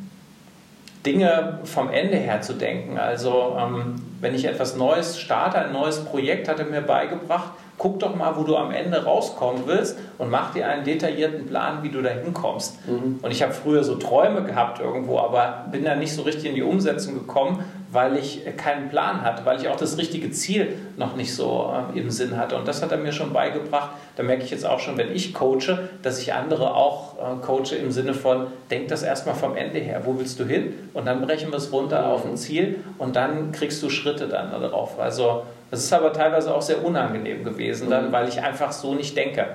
Dinge 1.06 1.60
vom 1.66 1.92
Ende 1.92 2.18
her 2.18 2.42
zu 2.42 2.54
denken. 2.54 2.98
Also 2.98 3.56
ähm, 3.60 3.96
wenn 4.22 4.34
ich 4.34 4.46
etwas 4.46 4.76
Neues 4.76 5.20
starte, 5.20 5.60
ein 5.60 5.72
neues 5.72 6.00
Projekt, 6.00 6.48
hat 6.48 6.60
er 6.60 6.66
mir 6.66 6.82
beigebracht, 6.82 7.52
guck 7.78 8.00
doch 8.00 8.16
mal, 8.16 8.36
wo 8.38 8.44
du 8.44 8.56
am 8.56 8.72
Ende 8.72 9.04
rauskommen 9.04 9.64
willst 9.66 9.98
und 10.18 10.30
mach 10.30 10.54
dir 10.54 10.68
einen 10.68 10.84
detaillierten 10.84 11.46
Plan, 11.46 11.84
wie 11.84 11.90
du 11.90 12.02
da 12.02 12.10
hinkommst. 12.10 12.88
Mhm. 12.88 13.20
Und 13.22 13.32
ich 13.32 13.44
habe 13.44 13.54
früher 13.54 13.84
so 13.84 13.96
Träume 13.96 14.44
gehabt 14.44 14.80
irgendwo, 14.80 15.20
aber 15.20 15.66
bin 15.72 15.84
da 15.84 15.96
nicht 15.96 16.14
so 16.14 16.22
richtig 16.22 16.46
in 16.46 16.56
die 16.56 16.64
Umsetzung 16.64 17.16
gekommen, 17.16 17.64
weil 17.92 18.18
ich 18.18 18.44
keinen 18.58 18.90
Plan 18.90 19.22
hatte, 19.22 19.46
weil 19.46 19.60
ich 19.60 19.70
auch 19.70 19.78
das 19.78 19.98
richtige 19.98 20.30
Ziel 20.30 20.76
noch 20.98 21.16
nicht 21.16 21.34
so 21.34 21.74
äh, 21.94 22.00
im 22.00 22.10
Sinn 22.10 22.38
hatte. 22.38 22.56
Und 22.58 22.68
das 22.68 22.82
hat 22.82 22.92
er 22.92 22.98
mir 22.98 23.14
schon 23.14 23.32
beigebracht. 23.34 23.92
Da 24.18 24.24
merke 24.24 24.44
ich 24.44 24.52
jetzt 24.52 24.66
auch 24.66 24.80
schon, 24.80 24.98
wenn 24.98 25.12
ich 25.16 25.34
coache, 25.34 25.90
dass 26.02 26.20
ich 26.20 26.34
andere 26.34 26.76
auch 26.76 27.16
äh, 27.18 27.46
coache 27.46 27.76
im 27.76 27.92
Sinne 27.92 28.14
von, 28.14 28.48
denk 28.70 28.90
das 28.90 29.02
erstmal 29.02 29.36
vom 29.36 29.56
Ende 29.56 29.80
her. 29.80 30.02
Wo 30.04 30.20
willst 30.20 30.40
du 30.40 30.46
hin? 30.46 30.74
Und 30.94 31.08
dann 31.08 31.22
brechen 31.22 31.52
wir 31.52 31.58
es 31.58 31.72
runter 31.72 32.02
mhm. 32.02 32.08
auf 32.08 32.26
ein 32.26 32.38
Ziel 32.38 32.84
und 32.98 33.16
dann 33.16 33.52
kriegst 33.52 33.82
du 33.82 33.90
Schritte 33.90 34.28
dann 34.28 34.52
darauf. 34.52 35.00
Also 35.00 35.44
das 35.72 35.84
ist 35.84 35.94
aber 35.94 36.14
teilweise 36.14 36.54
auch 36.54 36.62
sehr 36.62 36.84
unangenehm 36.84 37.44
gewesen, 37.44 37.90
dann, 37.90 38.08
mhm. 38.08 38.12
weil 38.12 38.28
ich 38.28 38.42
einfach 38.42 38.72
so 38.72 38.94
nicht 38.94 39.16
denke. 39.18 39.46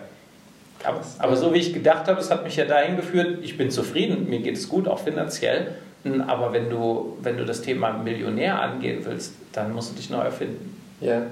Aber, 0.82 1.00
aber, 1.18 1.36
so 1.36 1.52
wie 1.52 1.58
ich 1.58 1.74
gedacht 1.74 2.08
habe, 2.08 2.20
es 2.20 2.30
hat 2.30 2.42
mich 2.42 2.56
ja 2.56 2.64
dahin 2.64 2.96
geführt, 2.96 3.38
ich 3.42 3.58
bin 3.58 3.70
zufrieden, 3.70 4.28
mir 4.30 4.40
geht 4.40 4.56
es 4.56 4.68
gut, 4.68 4.88
auch 4.88 4.98
finanziell. 4.98 5.68
Aber 6.26 6.54
wenn 6.54 6.70
du, 6.70 7.18
wenn 7.20 7.36
du 7.36 7.44
das 7.44 7.60
Thema 7.60 7.92
Millionär 7.92 8.60
angehen 8.60 9.04
willst, 9.04 9.34
dann 9.52 9.74
musst 9.74 9.92
du 9.92 9.96
dich 9.96 10.08
neu 10.08 10.22
erfinden. 10.22 10.74
Ja, 11.02 11.22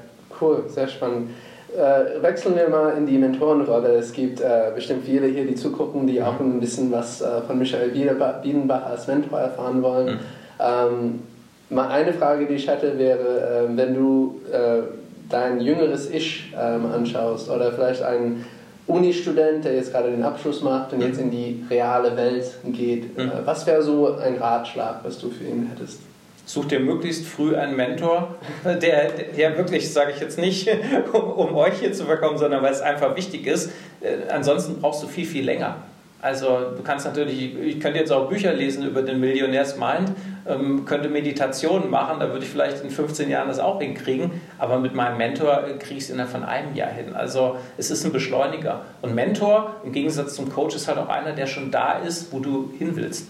cool, 0.41 0.65
sehr 0.69 0.87
spannend. 0.87 1.31
Äh, 1.75 2.23
wechseln 2.23 2.57
wir 2.57 2.69
mal 2.69 2.97
in 2.97 3.07
die 3.07 3.19
Mentorenrolle. 3.19 3.89
Es 3.97 4.13
gibt 4.13 4.41
äh, 4.41 4.73
bestimmt 4.75 5.05
viele 5.05 5.27
hier, 5.27 5.47
die 5.47 5.55
zugucken, 5.55 6.07
die 6.07 6.21
mhm. 6.21 6.27
auch 6.27 6.41
ein 6.41 6.61
bisschen 6.61 6.93
was 6.93 7.23
äh, 7.23 7.43
von 7.47 7.59
Michael 7.59 7.91
Biedenbach 7.91 8.87
als 8.87 9.07
Mentor 9.07 9.41
erfahren 9.41 9.83
wollen. 9.83 10.15
Mhm. 10.15 10.21
Ähm, 10.61 11.23
Mal 11.71 11.89
eine 11.89 12.13
Frage, 12.15 12.47
die 12.47 12.55
ich 12.55 12.69
hatte, 12.69 12.99
wäre, 12.99 13.67
ähm, 13.67 13.77
wenn 13.77 13.95
du 13.95 14.41
äh, 14.51 14.83
dein 15.29 15.61
jüngeres 15.61 16.11
Ich 16.11 16.53
ähm, 16.59 16.87
anschaust 16.87 17.51
oder 17.51 17.73
vielleicht 17.73 18.03
einen 18.03 18.47
Uni-Student, 18.87 19.65
der 19.65 19.75
jetzt 19.75 19.93
gerade 19.93 20.11
den 20.11 20.23
Abschluss 20.23 20.63
macht 20.63 20.95
und 20.95 21.03
jetzt 21.03 21.21
in 21.21 21.31
die 21.31 21.63
reale 21.69 22.17
Welt 22.17 22.47
geht, 22.65 23.17
mhm. 23.17 23.29
äh, 23.29 23.33
was 23.45 23.67
wäre 23.67 23.83
so 23.83 24.17
ein 24.17 24.37
Ratschlag, 24.37 25.01
was 25.03 25.19
du 25.19 25.31
für 25.31 25.45
ihn 25.45 25.71
hättest? 25.71 26.01
Such 26.47 26.65
dir 26.65 26.81
möglichst 26.81 27.27
früh 27.27 27.55
einen 27.55 27.77
Mentor, 27.77 28.37
der, 28.65 29.11
der 29.37 29.59
wirklich, 29.59 29.93
sage 29.93 30.13
ich 30.15 30.21
jetzt 30.21 30.39
nicht, 30.39 30.71
um, 31.13 31.21
um 31.21 31.55
euch 31.55 31.75
hier 31.81 31.93
zu 31.93 32.05
bekommen, 32.05 32.39
sondern 32.39 32.63
weil 32.63 32.73
es 32.73 32.81
einfach 32.81 33.15
wichtig 33.15 33.47
ist. 33.47 33.71
Äh, 34.01 34.31
ansonsten 34.31 34.81
brauchst 34.81 35.03
du 35.03 35.07
viel, 35.07 35.27
viel 35.27 35.45
länger. 35.45 35.77
Also 36.21 36.73
du 36.77 36.83
kannst 36.83 37.07
natürlich, 37.07 37.57
ich 37.57 37.79
könnte 37.79 38.01
jetzt 38.01 38.11
auch 38.11 38.29
Bücher 38.29 38.53
lesen 38.53 38.85
über 38.85 39.03
den 39.03 39.21
Millionärsmind, 39.21 40.11
ähm, 40.49 40.85
könnte 40.85 41.09
Meditationen 41.09 41.91
machen, 41.91 42.19
da 42.19 42.31
würde 42.31 42.45
ich 42.45 42.51
vielleicht 42.51 42.83
in 42.83 42.91
15 42.91 43.31
Jahren 43.31 43.47
das 43.47 43.61
auch 43.61 43.81
hinkriegen, 43.81 44.41
aber 44.59 44.81
mit 44.81 44.95
meinem 44.95 45.17
Mentor 45.17 45.63
kriege 45.79 45.99
ich 45.99 46.05
es 46.05 46.11
innerhalb 46.11 46.33
von 46.33 46.43
einem 46.43 46.75
Jahr 46.75 46.91
hin. 46.91 47.15
Also 47.15 47.57
es 47.77 47.93
ist 47.93 48.05
ein 48.05 48.13
Beschleuniger. 48.13 48.83
Und 49.01 49.15
Mentor, 49.15 49.77
im 49.85 49.93
Gegensatz 49.93 50.35
zum 50.35 50.53
Coach, 50.53 50.75
ist 50.75 50.89
halt 50.89 50.99
auch 50.99 51.09
einer, 51.09 51.35
der 51.35 51.47
schon 51.47 51.71
da 51.71 51.99
ist, 51.99 52.33
wo 52.33 52.41
du 52.41 52.73
hin 52.77 52.97
willst. 52.97 53.29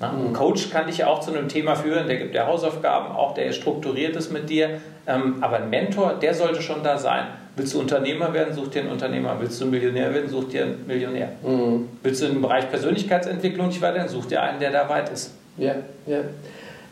Ein 0.00 0.34
Coach 0.34 0.68
kann 0.70 0.88
dich 0.88 0.98
ja 0.98 1.06
auch 1.06 1.20
zu 1.20 1.32
einem 1.32 1.48
Thema 1.48 1.74
führen, 1.74 2.06
der 2.06 2.16
gibt 2.16 2.34
dir 2.34 2.46
Hausaufgaben, 2.46 3.14
auch 3.14 3.32
der 3.32 3.52
strukturiert 3.52 4.14
ist 4.16 4.30
mit 4.30 4.50
dir. 4.50 4.80
Ähm, 5.06 5.36
aber 5.40 5.56
ein 5.56 5.70
Mentor, 5.70 6.14
der 6.14 6.34
sollte 6.34 6.60
schon 6.60 6.82
da 6.82 6.98
sein. 6.98 7.26
Willst 7.56 7.72
du 7.72 7.80
Unternehmer 7.80 8.34
werden, 8.34 8.54
such 8.54 8.68
dir 8.68 8.82
einen 8.82 8.90
Unternehmer. 8.90 9.34
Willst 9.40 9.58
du 9.60 9.66
Millionär 9.66 10.12
werden, 10.12 10.28
such 10.28 10.44
dir 10.44 10.64
einen 10.64 10.86
Millionär. 10.86 11.30
Mhm. 11.42 11.88
Willst 12.02 12.22
du 12.22 12.26
im 12.26 12.42
Bereich 12.42 12.68
Persönlichkeitsentwicklung 12.68 13.70
dich 13.70 13.80
weiterhin, 13.80 14.08
such 14.08 14.26
dir 14.26 14.42
einen, 14.42 14.60
der 14.60 14.70
da 14.70 14.86
weit 14.90 15.08
ist. 15.08 15.32
Ja, 15.56 15.74
ja. 16.06 16.20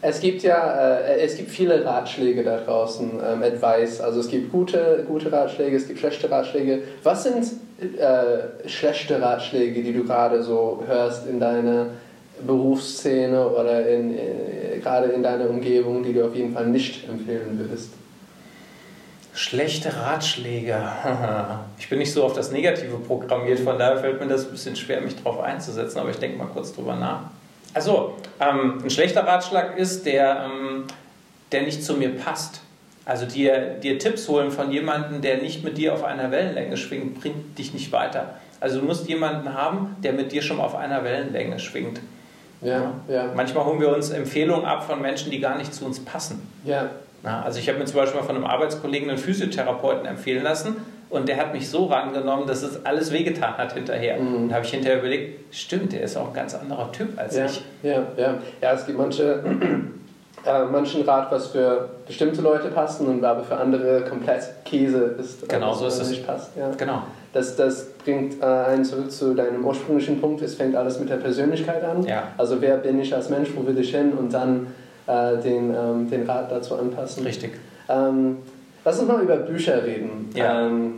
Es 0.01 0.21
gibt 0.21 0.43
ja 0.43 0.99
äh, 1.01 1.21
es 1.21 1.37
gibt 1.37 1.51
viele 1.51 1.85
Ratschläge 1.85 2.43
da 2.43 2.59
draußen, 2.59 3.11
ähm, 3.11 3.43
Advice. 3.43 4.01
Also 4.01 4.21
es 4.21 4.29
gibt 4.29 4.53
gute, 4.53 5.05
gute 5.07 5.31
Ratschläge, 5.31 5.77
es 5.77 5.87
gibt 5.87 5.99
schlechte 5.99 6.31
Ratschläge. 6.31 6.83
Was 7.03 7.25
sind 7.25 7.45
äh, 7.99 8.69
schlechte 8.69 9.21
Ratschläge, 9.21 9.83
die 9.83 9.93
du 9.93 10.05
gerade 10.05 10.43
so 10.43 10.83
hörst 10.87 11.27
in 11.27 11.41
deiner 11.41 11.89
Berufsszene 12.47 13.49
oder 13.49 13.87
in, 13.87 14.17
in, 14.17 14.81
gerade 14.83 15.09
in 15.09 15.23
deiner 15.23 15.49
Umgebung, 15.49 16.03
die 16.03 16.15
du 16.15 16.25
auf 16.25 16.35
jeden 16.35 16.55
Fall 16.55 16.67
nicht 16.67 17.09
empfehlen 17.09 17.59
würdest? 17.59 17.91
Schlechte 19.35 19.95
Ratschläge. 19.97 20.77
Ich 21.79 21.89
bin 21.91 21.99
nicht 21.99 22.13
so 22.13 22.25
auf 22.25 22.33
das 22.33 22.51
Negative 22.51 22.97
programmiert, 22.97 23.61
von 23.61 23.79
daher 23.79 23.99
fällt 23.99 24.19
mir 24.21 24.29
das 24.29 24.47
ein 24.47 24.53
bisschen 24.53 24.75
schwer, 24.77 25.01
mich 25.01 25.17
darauf 25.17 25.41
einzusetzen, 25.41 25.99
aber 25.99 26.11
ich 26.11 26.17
denke 26.17 26.39
mal 26.39 26.47
kurz 26.47 26.73
drüber 26.73 26.95
nach. 26.95 27.25
Also, 27.75 28.17
ähm, 28.41 28.81
ein 28.83 28.91
schlechter 28.91 29.27
Ratschlag 29.27 29.77
ist, 29.77 30.07
der, 30.07 30.47
ähm, 30.47 30.85
der 31.53 31.63
nicht 31.63 31.85
zu 31.85 31.95
mir 31.95 32.11
passt. 32.17 32.61
Also 33.05 33.27
dir, 33.27 33.75
dir 33.83 33.99
Tipps 33.99 34.29
holen 34.29 34.51
von 34.51 34.71
jemandem, 34.71 35.21
der 35.21 35.39
nicht 35.39 35.63
mit 35.63 35.77
dir 35.77 35.93
auf 35.93 36.05
einer 36.05 36.31
Wellenlänge 36.31 36.77
schwingt, 36.77 37.21
bringt 37.21 37.59
dich 37.59 37.75
nicht 37.75 37.93
weiter. 37.93 38.37
Also 38.61 38.81
du 38.81 38.87
musst 38.87 39.09
jemanden 39.09 39.53
haben, 39.53 39.97
der 40.03 40.15
mit 40.15 40.33
dir 40.33 40.41
schon 40.41 40.59
auf 40.59 40.75
einer 40.75 41.05
Wellenlänge 41.05 41.59
schwingt. 41.59 42.01
Ja, 42.63 42.95
ja. 43.09 43.31
Manchmal 43.35 43.67
holen 43.67 43.81
wir 43.81 43.95
uns 43.95 44.09
Empfehlungen 44.09 44.65
ab 44.65 44.87
von 44.87 45.03
Menschen, 45.03 45.31
die 45.31 45.39
gar 45.39 45.59
nicht 45.59 45.75
zu 45.75 45.85
uns 45.85 46.03
passen. 46.03 46.49
Ja. 46.65 46.89
Na, 47.25 47.43
also 47.43 47.59
ich 47.59 47.69
habe 47.71 47.79
mir 47.79 47.87
zum 47.87 47.97
Beispiel 47.97 48.21
von 48.21 48.37
einem 48.37 48.45
Arbeitskollegen 48.45 49.09
einen 49.09 49.19
Physiotherapeuten 49.19 50.05
empfehlen 50.05 50.45
lassen 50.45 50.77
und 51.09 51.27
der 51.27 51.39
hat 51.39 51.55
mich 51.55 51.71
so 51.71 51.87
rangenommen, 51.87 52.47
dass 52.47 52.63
es 52.63 52.85
alles 52.85 53.13
wehgetan 53.13 53.57
hat 53.57 53.73
hinterher. 53.73 54.21
Mhm. 54.21 54.35
Und 54.35 54.55
habe 54.55 54.67
ich 54.67 54.71
hinterher 54.73 54.99
überlegt, 54.99 55.55
stimmt, 55.55 55.95
der 55.95 56.03
ist 56.03 56.19
auch 56.19 56.29
ein 56.29 56.35
ganz 56.35 56.55
anderer 56.55 56.93
Typ 56.93 57.19
als 57.19 57.35
ja, 57.35 57.47
ich. 57.47 57.63
Ja, 57.83 58.03
ja. 58.19 58.35
ja, 58.61 58.73
es 58.73 58.85
gibt 58.85 58.99
manche, 58.99 59.43
äh, 60.45 60.65
manchen 60.71 61.03
Rat, 61.03 61.33
was 61.33 61.47
für 61.47 61.89
bestimmte 62.07 62.43
Leute 62.43 62.69
passen 62.69 63.07
und 63.07 63.25
aber 63.25 63.43
für 63.43 63.57
andere 63.57 64.03
komplett 64.03 64.43
Käse 64.67 65.17
ist. 65.19 65.49
Genau, 65.49 65.73
so 65.73 65.87
ist 65.87 66.01
es. 66.01 66.11
Nicht 66.11 66.27
passt. 66.27 66.55
Ja. 66.59 66.73
Genau. 66.77 67.05
Das, 67.33 67.57
das 67.57 67.89
bringt 68.05 68.43
äh, 68.43 68.45
einen 68.45 68.85
zurück 68.85 69.11
zu 69.11 69.33
deinem 69.33 69.65
ursprünglichen 69.65 70.21
Punkt. 70.21 70.43
Es 70.43 70.57
fängt 70.57 70.77
alles 70.77 71.01
mit 71.01 71.09
der 71.09 71.17
Persönlichkeit 71.17 71.85
an. 71.85 72.05
Ja. 72.05 72.29
Also 72.37 72.61
wer 72.61 72.77
bin 72.77 73.01
ich 73.01 73.15
als 73.15 73.31
Mensch, 73.31 73.49
wo 73.57 73.67
will 73.67 73.79
ich 73.79 73.97
hin 73.97 74.13
und 74.13 74.35
dann 74.35 74.67
äh, 75.07 75.37
den, 75.39 75.75
ähm, 75.75 76.11
den 76.11 76.29
Rat 76.29 76.51
dazu 76.51 76.77
anpassen. 76.77 77.25
Richtig. 77.25 77.53
Ähm, 77.89 78.39
lass 78.85 78.99
uns 78.99 79.09
mal 79.09 79.23
über 79.23 79.37
Bücher 79.37 79.85
reden. 79.85 80.31
Ja. 80.35 80.67
Ähm, 80.67 80.97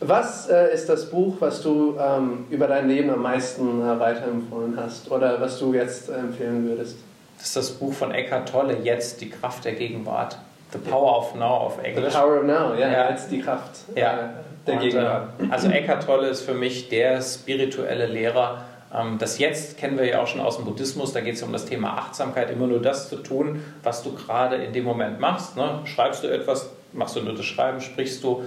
was 0.00 0.48
äh, 0.50 0.74
ist 0.74 0.88
das 0.88 1.10
Buch, 1.10 1.36
was 1.40 1.62
du 1.62 1.96
ähm, 1.98 2.46
über 2.50 2.66
dein 2.66 2.88
Leben 2.88 3.10
am 3.10 3.22
meisten 3.22 3.80
äh, 3.80 3.98
weiterempfohlen 3.98 4.76
hast 4.76 5.10
oder 5.10 5.40
was 5.40 5.58
du 5.58 5.72
jetzt 5.72 6.10
empfehlen 6.10 6.68
würdest? 6.68 6.96
Das 7.38 7.46
ist 7.46 7.56
das 7.56 7.70
Buch 7.72 7.92
von 7.92 8.10
Eckhart 8.12 8.48
Tolle, 8.48 8.78
Jetzt 8.82 9.20
die 9.20 9.30
Kraft 9.30 9.64
der 9.64 9.72
Gegenwart. 9.72 10.38
The 10.72 10.78
Power 10.78 11.18
of 11.18 11.34
Now 11.34 11.44
auf 11.44 11.82
Englisch. 11.82 12.12
The 12.12 12.18
Power 12.18 12.38
of 12.38 12.44
Now, 12.44 12.74
ja, 12.74 12.90
ja. 12.90 13.10
jetzt 13.10 13.30
die 13.30 13.40
Kraft 13.40 13.70
ja. 13.94 14.12
Äh, 14.12 14.28
der 14.66 14.74
Und, 14.74 14.80
Gegenwart. 14.80 15.28
Äh, 15.40 15.52
also 15.52 15.68
Eckhart 15.68 16.04
Tolle 16.04 16.28
ist 16.28 16.42
für 16.42 16.54
mich 16.54 16.88
der 16.88 17.22
spirituelle 17.22 18.06
Lehrer. 18.06 18.62
Ähm, 18.94 19.18
das 19.18 19.38
Jetzt 19.38 19.76
kennen 19.76 19.98
wir 19.98 20.06
ja 20.06 20.22
auch 20.22 20.26
schon 20.26 20.40
aus 20.40 20.56
dem 20.56 20.64
Buddhismus, 20.64 21.12
da 21.12 21.20
geht 21.20 21.34
es 21.34 21.42
um 21.42 21.52
das 21.52 21.66
Thema 21.66 21.98
Achtsamkeit, 21.98 22.50
immer 22.50 22.66
nur 22.66 22.80
das 22.80 23.08
zu 23.08 23.16
tun, 23.16 23.62
was 23.82 24.02
du 24.02 24.12
gerade 24.14 24.56
in 24.56 24.72
dem 24.72 24.84
Moment 24.84 25.20
machst. 25.20 25.56
Ne? 25.56 25.80
Schreibst 25.84 26.22
du 26.22 26.28
etwas, 26.28 26.70
machst 26.92 27.16
du 27.16 27.20
nur 27.20 27.34
das 27.34 27.44
Schreiben, 27.44 27.80
sprichst 27.80 28.22
du, 28.22 28.44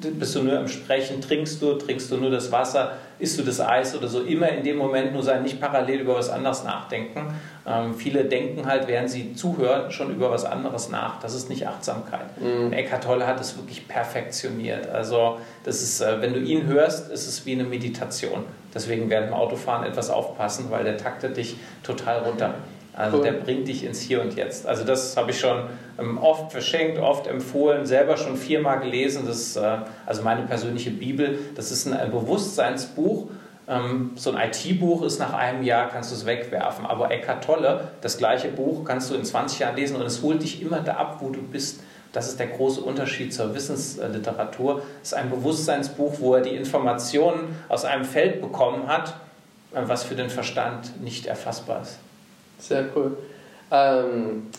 bist 0.00 0.34
du 0.34 0.42
nur 0.42 0.58
am 0.58 0.68
Sprechen, 0.68 1.20
trinkst 1.20 1.60
du, 1.60 1.74
trinkst 1.74 2.10
du 2.10 2.16
nur 2.16 2.30
das 2.30 2.52
Wasser, 2.52 2.92
isst 3.20 3.38
du 3.38 3.42
das 3.42 3.60
Eis 3.60 3.94
oder 3.96 4.08
so, 4.08 4.22
immer 4.22 4.48
in 4.48 4.64
dem 4.64 4.76
Moment 4.76 5.12
nur 5.12 5.22
sein, 5.22 5.42
nicht 5.42 5.60
parallel 5.60 6.00
über 6.00 6.16
was 6.16 6.30
anderes 6.30 6.64
nachdenken. 6.64 7.34
Ähm, 7.66 7.94
viele 7.94 8.24
denken 8.24 8.66
halt, 8.66 8.88
während 8.88 9.10
sie 9.10 9.34
zuhören, 9.34 9.90
schon 9.90 10.14
über 10.14 10.30
was 10.30 10.44
anderes 10.44 10.88
nach. 10.88 11.20
Das 11.20 11.34
ist 11.34 11.50
nicht 11.50 11.66
Achtsamkeit. 11.66 12.40
Mhm. 12.40 12.72
Eckhart 12.72 13.04
Tolle 13.04 13.26
hat 13.26 13.40
es 13.40 13.56
wirklich 13.56 13.86
perfektioniert. 13.86 14.88
Also 14.88 15.38
das 15.64 15.82
ist, 15.82 16.00
äh, 16.00 16.20
wenn 16.20 16.32
du 16.32 16.40
ihn 16.40 16.66
hörst, 16.66 17.10
ist 17.10 17.26
es 17.26 17.46
wie 17.46 17.52
eine 17.52 17.64
Meditation. 17.64 18.44
Deswegen 18.74 19.10
während 19.10 19.28
dem 19.28 19.34
Autofahren 19.34 19.84
etwas 19.84 20.10
aufpassen, 20.10 20.66
weil 20.70 20.84
der 20.84 20.96
taktet 20.96 21.36
dich 21.36 21.56
total 21.82 22.20
runter. 22.20 22.54
Also 22.92 23.18
cool. 23.18 23.24
der 23.24 23.32
bringt 23.32 23.68
dich 23.68 23.84
ins 23.84 24.00
Hier 24.00 24.20
und 24.20 24.34
Jetzt. 24.34 24.66
Also 24.66 24.84
das 24.84 25.16
habe 25.16 25.30
ich 25.30 25.38
schon 25.38 25.64
ähm, 25.98 26.18
oft 26.18 26.52
verschenkt, 26.52 26.98
oft 26.98 27.26
empfohlen, 27.26 27.86
selber 27.86 28.16
schon 28.16 28.36
viermal 28.36 28.80
gelesen. 28.80 29.24
Das 29.26 29.38
ist 29.38 29.56
äh, 29.56 29.78
also 30.06 30.22
meine 30.22 30.42
persönliche 30.42 30.90
Bibel. 30.90 31.38
Das 31.54 31.70
ist 31.70 31.86
ein, 31.86 31.94
ein 31.94 32.10
Bewusstseinsbuch. 32.10 33.28
Ähm, 33.68 34.12
so 34.16 34.32
ein 34.32 34.50
IT-Buch 34.50 35.02
ist 35.02 35.20
nach 35.20 35.32
einem 35.32 35.62
Jahr, 35.62 35.88
kannst 35.88 36.10
du 36.10 36.16
es 36.16 36.26
wegwerfen. 36.26 36.84
Aber 36.84 37.10
Eckart 37.10 37.44
Tolle, 37.44 37.88
das 38.00 38.18
gleiche 38.18 38.48
Buch 38.48 38.84
kannst 38.84 39.10
du 39.10 39.14
in 39.14 39.24
20 39.24 39.60
Jahren 39.60 39.76
lesen 39.76 39.96
und 39.96 40.02
es 40.02 40.22
holt 40.22 40.42
dich 40.42 40.60
immer 40.60 40.80
da 40.80 40.94
ab, 40.94 41.18
wo 41.20 41.30
du 41.30 41.40
bist. 41.42 41.80
Das 42.12 42.26
ist 42.26 42.40
der 42.40 42.48
große 42.48 42.80
Unterschied 42.80 43.32
zur 43.32 43.54
Wissensliteratur. 43.54 44.82
Es 45.00 45.12
ist 45.12 45.14
ein 45.14 45.30
Bewusstseinsbuch, 45.30 46.14
wo 46.18 46.34
er 46.34 46.40
die 46.40 46.56
Informationen 46.56 47.56
aus 47.68 47.84
einem 47.84 48.04
Feld 48.04 48.40
bekommen 48.40 48.88
hat, 48.88 49.14
äh, 49.72 49.82
was 49.84 50.02
für 50.02 50.16
den 50.16 50.28
Verstand 50.28 51.00
nicht 51.00 51.26
erfassbar 51.26 51.82
ist. 51.82 51.98
Sehr 52.60 52.84
cool. 52.94 53.16
Ähm, 53.72 54.50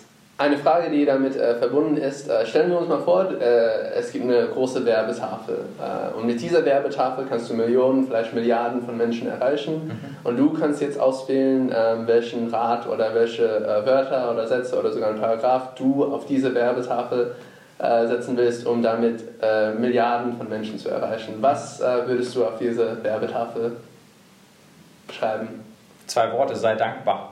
eine 0.42 0.58
Frage, 0.58 0.90
die 0.90 1.06
damit 1.06 1.36
äh, 1.36 1.56
verbunden 1.56 1.98
ist, 1.98 2.28
äh, 2.28 2.44
stellen 2.48 2.72
wir 2.72 2.80
uns 2.80 2.90
mal 2.90 3.02
vor, 3.02 3.30
äh, 3.30 3.94
es 3.94 4.12
gibt 4.12 4.26
eine 4.26 4.48
große 4.48 4.84
Werbetafel 4.84 5.66
äh, 5.80 6.18
und 6.18 6.26
mit 6.26 6.42
dieser 6.42 6.66
Werbetafel 6.66 7.26
kannst 7.30 7.52
du 7.52 7.54
Millionen, 7.54 8.08
vielleicht 8.08 8.34
Milliarden 8.34 8.82
von 8.82 8.98
Menschen 8.98 9.28
erreichen 9.28 9.86
mhm. 9.86 10.28
und 10.28 10.38
du 10.38 10.52
kannst 10.52 10.82
jetzt 10.82 11.00
auswählen, 11.00 11.72
ähm, 11.76 12.08
welchen 12.08 12.50
Rat 12.50 12.88
oder 12.88 13.14
welche 13.14 13.46
äh, 13.46 13.86
Wörter 13.86 14.32
oder 14.32 14.48
Sätze 14.48 14.80
oder 14.80 14.92
sogar 14.92 15.10
einen 15.10 15.20
Paragraph 15.20 15.76
du 15.76 16.06
auf 16.06 16.26
diese 16.26 16.56
Werbetafel 16.56 17.36
äh, 17.78 18.08
setzen 18.08 18.36
willst, 18.36 18.66
um 18.66 18.82
damit 18.82 19.24
Milliarden 19.80 20.38
von 20.38 20.50
Menschen 20.50 20.78
zu 20.78 20.90
erreichen. 20.90 21.36
Was 21.42 21.80
würdest 21.80 22.36
du 22.36 22.46
auf 22.46 22.58
diese 22.60 23.04
Werbetafel 23.04 23.74
schreiben? 25.12 25.48
Zwei 26.06 26.32
Worte, 26.32 26.56
sei 26.56 26.76
dankbar. 26.76 27.31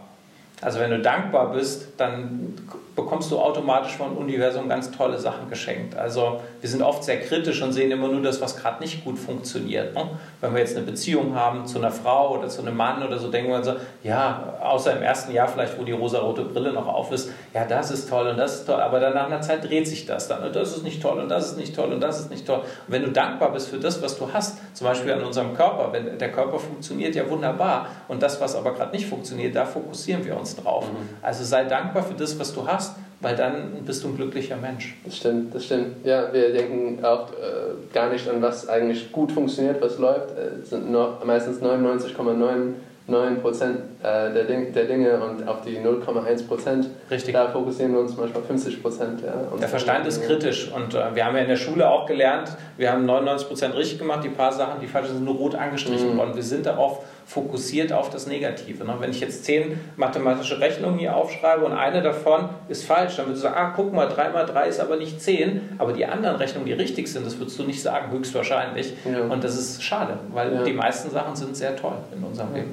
Also 0.62 0.80
wenn 0.80 0.92
du 0.92 1.00
dankbar 1.00 1.52
bist, 1.52 1.94
dann 1.98 2.56
bekommst 3.00 3.32
du 3.32 3.40
automatisch 3.40 3.96
vom 3.96 4.18
Universum 4.18 4.68
ganz 4.68 4.92
tolle 4.92 5.18
Sachen 5.18 5.50
geschenkt. 5.50 5.96
Also 5.96 6.42
wir 6.60 6.70
sind 6.70 6.82
oft 6.82 7.04
sehr 7.04 7.20
kritisch 7.22 7.62
und 7.62 7.72
sehen 7.72 7.92
immer 7.92 8.10
nur 8.10 8.22
das, 8.22 8.42
was 8.42 8.58
gerade 8.58 8.82
nicht 8.82 9.06
gut 9.06 9.18
funktioniert. 9.18 9.96
Ne? 9.96 10.10
Wenn 10.42 10.54
wir 10.54 10.60
jetzt 10.60 10.76
eine 10.76 10.86
Beziehung 10.86 11.36
haben 11.36 11.66
zu 11.66 11.78
einer 11.78 11.92
Frau 11.92 12.38
oder 12.38 12.50
zu 12.50 12.62
einem 12.62 12.76
Mann 12.76 13.02
oder 13.02 13.18
so, 13.18 13.30
denken 13.30 13.50
wir 13.50 13.58
uns 13.58 13.68
so, 13.68 13.76
ja, 14.04 14.58
außer 14.62 14.98
im 14.98 15.04
ersten 15.04 15.34
Jahr 15.34 15.48
vielleicht, 15.48 15.80
wo 15.80 15.84
die 15.84 15.92
rosarote 15.92 16.44
Brille 16.44 16.74
noch 16.74 16.88
auf 16.88 17.12
ist, 17.12 17.32
ja, 17.54 17.66
das 17.66 17.92
ist 17.92 18.10
toll 18.10 18.28
und 18.28 18.38
das 18.38 18.56
ist 18.56 18.66
toll, 18.66 18.82
aber 18.82 19.00
dann 19.00 19.14
nach 19.14 19.28
einer 19.28 19.42
Zeit 19.42 19.64
dreht 19.64 19.88
sich 19.88 20.06
das 20.06 20.28
dann. 20.28 20.44
Und 20.44 20.56
das 20.56 20.76
ist 20.76 20.84
nicht 20.84 21.02
toll 21.02 21.20
und 21.20 21.30
das 21.30 21.52
ist 21.52 21.58
nicht 21.58 21.76
toll 21.76 21.92
und 21.92 22.02
das 22.02 22.20
ist 22.20 22.30
nicht 22.30 22.46
toll. 22.46 22.60
Und 22.60 22.66
wenn 22.88 23.04
du 23.04 23.12
dankbar 23.12 23.52
bist 23.52 23.70
für 23.70 23.78
das, 23.78 24.02
was 24.02 24.18
du 24.18 24.32
hast, 24.32 24.58
zum 24.76 24.88
Beispiel 24.88 25.14
an 25.14 25.24
unserem 25.24 25.56
Körper, 25.56 25.92
wenn 25.92 26.18
der 26.18 26.32
Körper 26.32 26.60
funktioniert 26.60 27.16
ja 27.16 27.30
wunderbar 27.30 27.88
und 28.08 28.22
das, 28.22 28.40
was 28.42 28.56
aber 28.56 28.74
gerade 28.74 28.92
nicht 28.92 29.08
funktioniert, 29.08 29.56
da 29.56 29.66
fokussieren 29.66 30.26
wir 30.26 30.38
uns 30.38 30.56
drauf. 30.56 30.86
Mhm. 30.86 31.10
Also 31.22 31.44
sei 31.44 31.64
dankbar 31.64 32.04
für 32.04 32.14
das, 32.14 32.38
was 32.40 32.54
du 32.54 32.68
hast 32.68 32.89
weil 33.22 33.36
dann 33.36 33.84
bist 33.86 34.04
du 34.04 34.10
ein 34.10 34.16
glücklicher 34.16 34.56
Mensch. 34.56 34.96
Das 35.04 35.18
stimmt, 35.18 35.54
das 35.54 35.66
stimmt. 35.66 36.06
Ja, 36.06 36.32
wir 36.32 36.54
denken 36.54 37.04
auch 37.04 37.30
äh, 37.32 37.94
gar 37.94 38.10
nicht 38.10 38.30
an, 38.30 38.42
was 38.42 38.68
eigentlich 38.68 39.12
gut 39.12 39.32
funktioniert, 39.32 39.82
was 39.82 39.98
läuft. 39.98 40.32
Es 40.62 40.70
sind 40.70 40.92
noch 40.92 41.24
meistens 41.26 41.62
99,9 41.62 42.74
9% 43.10 43.64
äh, 44.04 44.34
der, 44.34 44.44
Ding, 44.46 44.72
der 44.74 44.86
Dinge 44.86 45.20
und 45.20 45.48
auf 45.48 45.62
die 45.62 45.78
0,1%. 45.78 46.86
Richtig. 47.10 47.34
Da 47.34 47.48
fokussieren 47.48 47.94
wir 47.94 48.00
uns 48.00 48.16
manchmal 48.16 48.44
50%. 48.44 48.80
Ja, 49.26 49.58
der 49.60 49.68
Verstand 49.68 50.08
ist 50.08 50.24
kritisch 50.26 50.72
und 50.72 50.94
äh, 50.94 51.16
wir 51.16 51.26
haben 51.26 51.36
ja 51.36 51.42
in 51.42 51.50
der 51.50 51.58
Schule 51.58 51.90
auch 51.90 52.06
gelernt, 52.06 52.56
wir 52.78 52.92
haben 52.92 53.10
99% 53.10 53.76
richtig 53.76 54.00
gemacht, 54.00 54.24
die 54.24 54.30
paar 54.30 54.52
Sachen, 54.52 54.80
die 54.80 54.88
falsch 54.88 55.08
sind, 55.08 55.26
nur 55.26 55.36
rot 55.36 55.56
angestrichen 55.56 56.14
mhm. 56.14 56.18
worden. 56.18 56.36
Wir 56.36 56.44
sind 56.44 56.66
darauf 56.66 57.04
fokussiert 57.30 57.94
auf 57.94 58.10
das 58.10 58.26
Negative. 58.26 58.84
Ne? 58.84 58.96
Wenn 58.98 59.12
ich 59.12 59.20
jetzt 59.20 59.46
zehn 59.46 59.80
mathematische 59.98 60.60
Rechnungen 60.60 60.98
hier 60.98 61.16
aufschreibe 61.16 61.64
und 61.64 61.74
eine 61.74 62.02
davon 62.02 62.50
ist 62.70 62.86
falsch, 62.86 63.18
dann 63.18 63.28
würdest 63.28 63.44
du 63.44 63.50
sagen, 63.50 63.56
ah, 63.60 63.74
guck 63.76 63.94
mal, 63.94 64.08
3 64.08 64.30
mal 64.30 64.48
3 64.48 64.68
ist 64.68 64.80
aber 64.80 64.96
nicht 64.96 65.22
10, 65.22 65.76
aber 65.78 65.94
die 65.94 66.08
anderen 66.08 66.38
Rechnungen, 66.38 66.66
die 66.66 66.74
richtig 66.74 67.08
sind, 67.08 67.28
das 67.28 67.38
würdest 67.38 67.60
du 67.60 67.64
nicht 67.66 67.84
sagen, 67.84 68.12
höchstwahrscheinlich. 68.12 68.94
Ja. 69.06 69.22
Und 69.32 69.44
das 69.44 69.60
ist 69.60 69.84
schade, 69.84 70.18
weil 70.34 70.52
ja. 70.56 70.64
die 70.64 70.74
meisten 70.74 71.12
Sachen 71.12 71.36
sind 71.36 71.56
sehr 71.56 71.76
toll 71.76 71.98
in 72.12 72.24
unserem 72.24 72.50
ja. 72.50 72.58
Leben. 72.62 72.72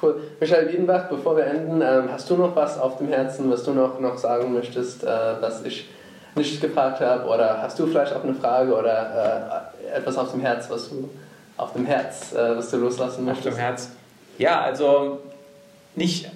Cool. 0.00 0.22
Michael 0.40 0.72
Wiedenbach, 0.72 1.10
bevor 1.10 1.36
wir 1.36 1.44
enden, 1.44 1.82
ähm, 1.82 2.10
hast 2.10 2.30
du 2.30 2.36
noch 2.36 2.56
was 2.56 2.78
auf 2.78 2.96
dem 2.96 3.08
Herzen, 3.08 3.50
was 3.50 3.62
du 3.62 3.72
noch, 3.72 4.00
noch 4.00 4.16
sagen 4.16 4.54
möchtest, 4.54 5.04
äh, 5.04 5.06
was 5.40 5.64
ich 5.66 5.90
nicht 6.34 6.62
gefragt 6.62 7.00
habe? 7.00 7.26
Oder 7.26 7.60
hast 7.60 7.78
du 7.78 7.86
vielleicht 7.86 8.14
auch 8.16 8.24
eine 8.24 8.34
Frage 8.34 8.74
oder 8.74 9.68
äh, 9.92 9.98
etwas 9.98 10.16
auf 10.16 10.32
dem 10.32 10.40
Herz, 10.40 10.70
was 10.70 10.88
du 10.88 11.10
auf 11.56 11.72
dem 11.72 11.86
Herz, 11.86 12.32
äh, 12.32 12.56
was 12.56 12.70
du 12.70 12.78
loslassen 12.78 13.24
möchtest? 13.24 13.48
Auf 13.48 13.54
dem 13.54 13.60
Herz. 13.60 13.90
Ja, 14.38 14.60
also 14.60 15.20
nicht, 15.94 16.28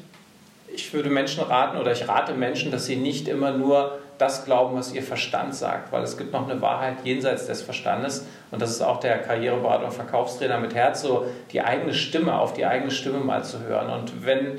ich 0.74 0.92
würde 0.92 1.10
Menschen 1.10 1.42
raten 1.42 1.78
oder 1.78 1.92
ich 1.92 2.06
rate 2.08 2.34
Menschen, 2.34 2.70
dass 2.70 2.86
sie 2.86 2.96
nicht 2.96 3.28
immer 3.28 3.52
nur 3.52 3.98
das 4.18 4.44
glauben, 4.44 4.76
was 4.76 4.92
ihr 4.94 5.02
Verstand 5.02 5.54
sagt, 5.54 5.92
weil 5.92 6.02
es 6.02 6.16
gibt 6.16 6.32
noch 6.32 6.48
eine 6.48 6.60
Wahrheit 6.62 6.96
jenseits 7.04 7.46
des 7.46 7.62
Verstandes 7.62 8.24
und 8.50 8.62
das 8.62 8.70
ist 8.70 8.80
auch 8.80 9.00
der 9.00 9.18
Karriereberater 9.18 9.86
und 9.86 9.92
Verkaufstrainer 9.92 10.58
mit 10.58 10.74
Herz, 10.74 11.02
so 11.02 11.26
die 11.52 11.60
eigene 11.60 11.92
Stimme, 11.92 12.38
auf 12.38 12.54
die 12.54 12.64
eigene 12.64 12.90
Stimme 12.90 13.18
mal 13.18 13.44
zu 13.44 13.60
hören 13.60 13.90
und 13.90 14.24
wenn 14.24 14.58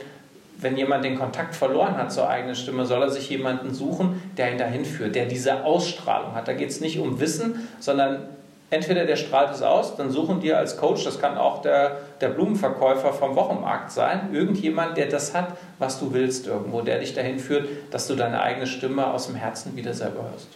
wenn 0.59 0.75
jemand 0.75 1.05
den 1.05 1.19
Kontakt 1.19 1.55
verloren 1.55 1.97
hat 1.97 2.11
zur 2.11 2.27
eigenen 2.27 2.55
Stimme, 2.55 2.85
soll 2.85 3.03
er 3.03 3.09
sich 3.09 3.29
jemanden 3.29 3.73
suchen, 3.73 4.21
der 4.37 4.51
ihn 4.51 4.57
dahin 4.57 4.85
führt, 4.85 5.15
der 5.15 5.27
diese 5.27 5.63
Ausstrahlung 5.63 6.33
hat. 6.33 6.47
Da 6.47 6.53
geht 6.53 6.69
es 6.69 6.81
nicht 6.81 6.99
um 6.99 7.19
Wissen, 7.19 7.67
sondern 7.79 8.27
Entweder 8.69 9.05
der 9.05 9.15
strahlt 9.15 9.53
es 9.53 9.61
aus, 9.61 9.95
dann 9.95 10.11
suchen 10.11 10.41
die 10.41 10.53
als 10.53 10.75
Coach, 10.75 11.05
das 11.05 11.21
kann 11.21 11.37
auch 11.37 11.61
der, 11.61 11.99
der 12.19 12.29
Blumenverkäufer 12.29 13.13
vom 13.13 13.35
Wochenmarkt 13.37 13.91
sein, 13.91 14.29
irgendjemand, 14.33 14.97
der 14.97 15.05
das 15.05 15.33
hat, 15.33 15.53
was 15.79 15.99
du 16.01 16.13
willst 16.13 16.47
irgendwo, 16.47 16.81
der 16.81 16.99
dich 16.99 17.13
dahin 17.13 17.39
führt, 17.39 17.67
dass 17.91 18.07
du 18.07 18.15
deine 18.15 18.41
eigene 18.41 18.67
Stimme 18.67 19.07
aus 19.07 19.27
dem 19.27 19.35
Herzen 19.35 19.75
wieder 19.77 19.93
selber 19.93 20.23
hörst. 20.31 20.49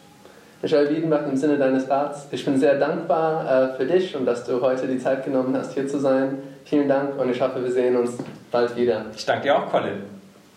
Michael 0.62 0.90
Wiedenbach, 0.90 1.26
im 1.26 1.38
Sinne 1.38 1.58
deines 1.58 1.90
Rats, 1.90 2.28
ich 2.32 2.44
bin 2.44 2.60
sehr 2.60 2.78
dankbar 2.78 3.74
äh, 3.74 3.78
für 3.78 3.86
dich 3.86 4.16
und 4.16 4.26
dass 4.26 4.44
du 4.44 4.62
heute 4.62 4.88
die 4.88 5.00
Zeit 5.00 5.24
genommen 5.24 5.56
hast, 5.58 5.74
hier 5.74 5.88
zu 5.88 5.98
sein. 5.98 6.38
Vielen 6.66 6.90
Dank 6.90 7.18
und 7.18 7.32
ich 7.32 7.42
hoffe, 7.42 7.64
wir 7.64 7.72
sehen 7.72 7.96
uns 7.96 8.18
bald 8.52 8.76
wieder. 8.76 9.06
Ich 9.16 9.26
danke 9.26 9.44
dir 9.44 9.58
auch, 9.58 9.72
Colin. 9.72 10.04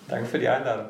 Danke 0.09 0.27
für 0.27 0.39
die 0.39 0.49
Einladung. 0.49 0.87